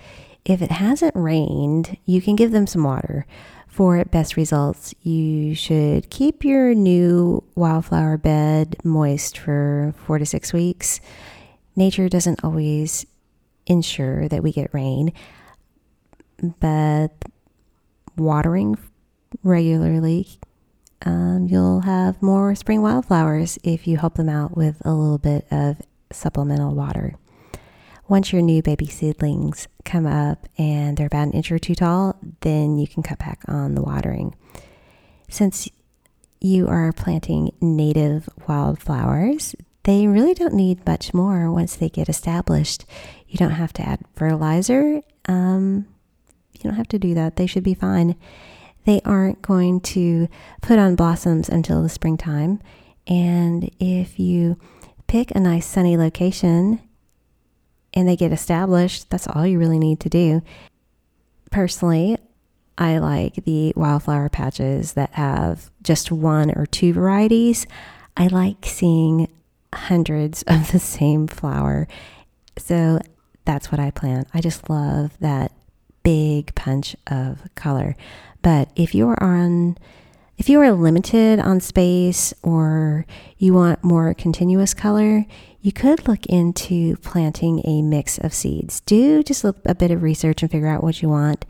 if 0.45 0.61
it 0.61 0.71
hasn't 0.71 1.15
rained, 1.15 1.97
you 2.05 2.21
can 2.21 2.35
give 2.35 2.51
them 2.51 2.67
some 2.67 2.83
water. 2.83 3.25
For 3.67 4.05
best 4.05 4.37
results, 4.37 4.93
you 5.01 5.53
should 5.53 6.09
keep 6.09 6.45
your 6.45 6.73
new 6.73 7.43
wildflower 7.55 8.17
bed 8.17 8.77
moist 8.85 9.37
for 9.37 9.93
four 9.97 10.17
to 10.17 10.25
six 10.25 10.53
weeks. 10.53 11.01
Nature 11.75 12.07
doesn't 12.07 12.41
always 12.41 13.05
ensure 13.65 14.29
that 14.29 14.43
we 14.43 14.53
get 14.53 14.73
rain, 14.73 15.11
but 16.61 17.11
watering 18.15 18.77
regularly, 19.43 20.27
um, 21.05 21.47
you'll 21.49 21.81
have 21.81 22.21
more 22.21 22.55
spring 22.55 22.81
wildflowers 22.81 23.59
if 23.63 23.87
you 23.87 23.97
help 23.97 24.15
them 24.15 24.29
out 24.29 24.55
with 24.55 24.81
a 24.85 24.93
little 24.93 25.17
bit 25.17 25.45
of 25.51 25.81
supplemental 26.11 26.73
water. 26.73 27.15
Once 28.07 28.31
your 28.31 28.41
new 28.41 28.61
baby 28.61 28.85
seedlings 28.85 29.67
come 29.83 30.05
up 30.05 30.47
and 30.57 30.97
they're 30.97 31.07
about 31.07 31.27
an 31.27 31.31
inch 31.31 31.51
or 31.51 31.57
two 31.57 31.73
tall, 31.73 32.15
then 32.41 32.77
you 32.77 32.87
can 32.87 33.01
cut 33.01 33.17
back 33.17 33.41
on 33.47 33.73
the 33.73 33.81
watering. 33.81 34.35
Since 35.27 35.69
you 36.39 36.67
are 36.67 36.93
planting 36.93 37.51
native 37.61 38.29
wildflowers, 38.47 39.55
they 39.83 40.07
really 40.07 40.35
don't 40.35 40.53
need 40.53 40.85
much 40.85 41.13
more 41.13 41.51
once 41.51 41.75
they 41.75 41.89
get 41.89 42.07
established. 42.07 42.85
You 43.27 43.37
don't 43.37 43.51
have 43.51 43.73
to 43.73 43.87
add 43.87 44.01
fertilizer. 44.15 45.01
Um, 45.27 45.87
you 46.53 46.59
don't 46.61 46.75
have 46.75 46.87
to 46.89 46.99
do 46.99 47.15
that. 47.15 47.37
They 47.37 47.47
should 47.47 47.63
be 47.63 47.73
fine. 47.73 48.15
They 48.85 49.01
aren't 49.03 49.41
going 49.41 49.81
to 49.81 50.27
put 50.61 50.77
on 50.77 50.95
blossoms 50.95 51.49
until 51.49 51.81
the 51.81 51.89
springtime. 51.89 52.61
And 53.07 53.71
if 53.79 54.19
you 54.19 54.59
pick 55.07 55.31
a 55.31 55.39
nice 55.39 55.65
sunny 55.65 55.97
location 55.97 56.79
and 57.95 58.07
they 58.07 58.15
get 58.15 58.31
established, 58.31 59.09
that's 59.09 59.27
all 59.27 59.45
you 59.45 59.57
really 59.57 59.79
need 59.79 59.99
to 60.01 60.09
do. 60.09 60.41
Personally, 61.51 62.17
I 62.77 62.97
like 62.97 63.45
the 63.45 63.71
wildflower 63.75 64.29
patches 64.29 64.93
that 64.93 65.11
have 65.13 65.71
just 65.81 66.11
one 66.11 66.51
or 66.51 66.65
two 66.65 66.91
varieties. 66.93 67.65
I 68.17 68.27
like 68.27 68.65
seeing 68.65 69.29
hundreds 69.73 70.43
of 70.47 70.71
the 70.71 70.79
same 70.79 71.27
flower. 71.27 71.87
So 72.57 72.99
that's 73.45 73.71
what 73.71 73.79
I 73.79 73.91
plant. 73.91 74.27
I 74.33 74.41
just 74.41 74.69
love 74.69 75.17
that 75.19 75.51
big 76.03 76.53
punch 76.55 76.95
of 77.07 77.41
color. 77.55 77.95
But 78.41 78.69
if 78.75 78.93
you're 78.93 79.21
on 79.23 79.77
if 80.37 80.49
you 80.49 80.59
are 80.59 80.71
limited 80.71 81.39
on 81.39 81.59
space 81.61 82.33
or 82.43 83.05
you 83.37 83.53
want 83.53 83.83
more 83.83 84.13
continuous 84.13 84.73
color, 84.73 85.25
you 85.61 85.71
could 85.71 86.07
look 86.07 86.25
into 86.25 86.97
planting 86.97 87.61
a 87.65 87.81
mix 87.81 88.17
of 88.17 88.33
seeds. 88.33 88.81
Do 88.81 89.23
just 89.23 89.43
a, 89.43 89.53
bit 89.53 89.91
of 89.91 90.03
research 90.03 90.41
and 90.41 90.51
figure 90.51 90.67
out 90.67 90.83
what 90.83 91.01
you 91.01 91.09
want 91.09 91.45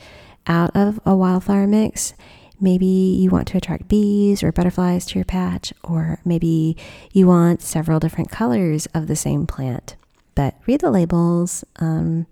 out 0.48 0.76
of 0.76 1.00
a 1.06 1.16
wildflower 1.16 1.68
mix. 1.68 2.14
Maybe 2.62 2.86
you 2.86 3.30
want 3.30 3.48
to 3.50 3.58
attract 3.58 3.88
bees 3.88 4.42
or 4.42 4.52
butterflies 4.52 5.06
to 5.08 5.16
your 5.16 5.26
patch, 5.26 5.74
or 5.84 6.20
maybe 6.24 6.78
you 7.12 7.28
want 7.28 7.62
several 7.62 8.00
different 8.00 8.32
colors 8.32 8.88
of 8.94 9.08
the 9.08 9.16
same 9.16 9.46
plant. 9.46 9.96
But 10.36 10.56
read 10.66 10.82
the 10.82 10.92
labels 10.92 11.66
um, 11.78 12.28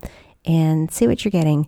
and 0.45 0.91
see 0.91 1.07
what 1.07 1.25
you're 1.25 1.31
getting. 1.31 1.67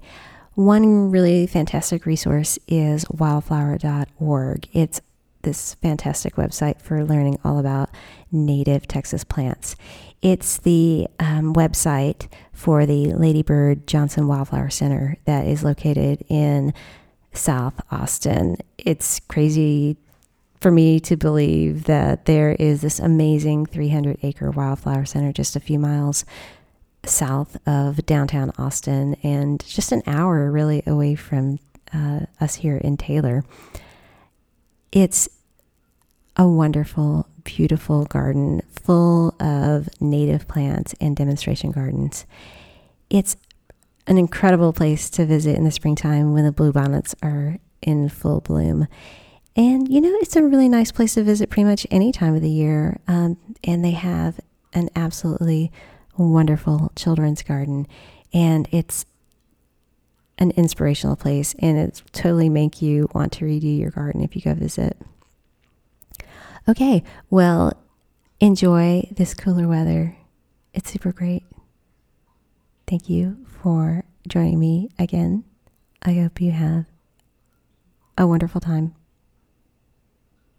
One 0.55 1.11
really 1.11 1.47
fantastic 1.47 2.05
resource 2.05 2.57
is 2.65 3.03
wildflower.org. 3.05 4.69
It's 4.71 5.01
this 5.41 5.75
fantastic 5.75 6.35
website 6.35 6.81
for 6.81 7.03
learning 7.03 7.39
all 7.43 7.59
about 7.59 7.89
native 8.31 8.87
Texas 8.87 9.25
plants. 9.25 9.75
It's 10.21 10.57
the 10.57 11.07
um, 11.19 11.53
website 11.53 12.29
for 12.53 12.85
the 12.85 13.13
Lady 13.13 13.43
Bird 13.43 13.85
Johnson 13.85 14.29
Wildflower 14.29 14.69
Center 14.69 15.17
that 15.25 15.45
is 15.45 15.61
located 15.61 16.23
in 16.29 16.73
South 17.33 17.79
Austin. 17.91 18.55
It's 18.77 19.19
crazy 19.27 19.97
for 20.61 20.71
me 20.71 21.01
to 21.01 21.17
believe 21.17 21.83
that 21.83 22.25
there 22.25 22.53
is 22.53 22.81
this 22.81 22.99
amazing 22.99 23.65
300 23.65 24.19
acre 24.23 24.49
wildflower 24.51 25.05
center 25.05 25.33
just 25.33 25.55
a 25.55 25.59
few 25.59 25.77
miles 25.77 26.23
south 27.07 27.57
of 27.67 28.05
downtown 28.05 28.51
Austin 28.57 29.15
and 29.23 29.63
just 29.65 29.91
an 29.91 30.03
hour 30.05 30.51
really 30.51 30.83
away 30.85 31.15
from 31.15 31.59
uh, 31.93 32.21
us 32.41 32.55
here 32.55 32.77
in 32.77 32.97
Taylor. 32.97 33.43
It's 34.91 35.29
a 36.37 36.47
wonderful, 36.47 37.27
beautiful 37.43 38.05
garden 38.05 38.61
full 38.69 39.35
of 39.41 39.89
native 40.01 40.47
plants 40.47 40.93
and 40.99 41.15
demonstration 41.15 41.71
gardens. 41.71 42.25
It's 43.09 43.37
an 44.07 44.17
incredible 44.17 44.73
place 44.73 45.09
to 45.11 45.25
visit 45.25 45.55
in 45.55 45.63
the 45.63 45.71
springtime 45.71 46.33
when 46.33 46.45
the 46.45 46.51
bluebonnets 46.51 47.15
are 47.23 47.57
in 47.81 48.09
full 48.09 48.41
bloom. 48.41 48.87
And 49.55 49.87
you 49.87 50.01
know, 50.01 50.13
it's 50.21 50.35
a 50.35 50.43
really 50.43 50.67
nice 50.67 50.91
place 50.91 51.13
to 51.13 51.23
visit 51.23 51.49
pretty 51.49 51.63
much 51.63 51.87
any 51.89 52.11
time 52.11 52.35
of 52.35 52.41
the 52.41 52.49
year. 52.49 52.99
Um, 53.07 53.37
and 53.63 53.83
they 53.83 53.91
have 53.91 54.39
an 54.73 54.89
absolutely 54.95 55.71
wonderful 56.17 56.91
children's 56.95 57.43
garden, 57.43 57.87
and 58.33 58.67
it's 58.71 59.05
an 60.37 60.51
inspirational 60.51 61.15
place, 61.15 61.55
and 61.59 61.77
it 61.77 62.01
totally 62.11 62.49
make 62.49 62.81
you 62.81 63.09
want 63.13 63.31
to 63.33 63.45
redo 63.45 63.77
your 63.77 63.91
garden 63.91 64.21
if 64.21 64.35
you 64.35 64.41
go 64.41 64.53
visit. 64.53 64.97
Okay, 66.67 67.03
well, 67.29 67.73
enjoy 68.39 69.07
this 69.11 69.33
cooler 69.33 69.67
weather. 69.67 70.17
It's 70.73 70.91
super 70.91 71.11
great. 71.11 71.43
Thank 72.87 73.09
you 73.09 73.45
for 73.61 74.03
joining 74.27 74.59
me 74.59 74.89
again. 74.99 75.43
I 76.01 76.13
hope 76.13 76.41
you 76.41 76.51
have 76.51 76.85
a 78.17 78.27
wonderful 78.27 78.61
time. 78.61 78.93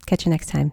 Catch 0.07 0.27
you 0.27 0.31
next 0.31 0.49
time. 0.49 0.73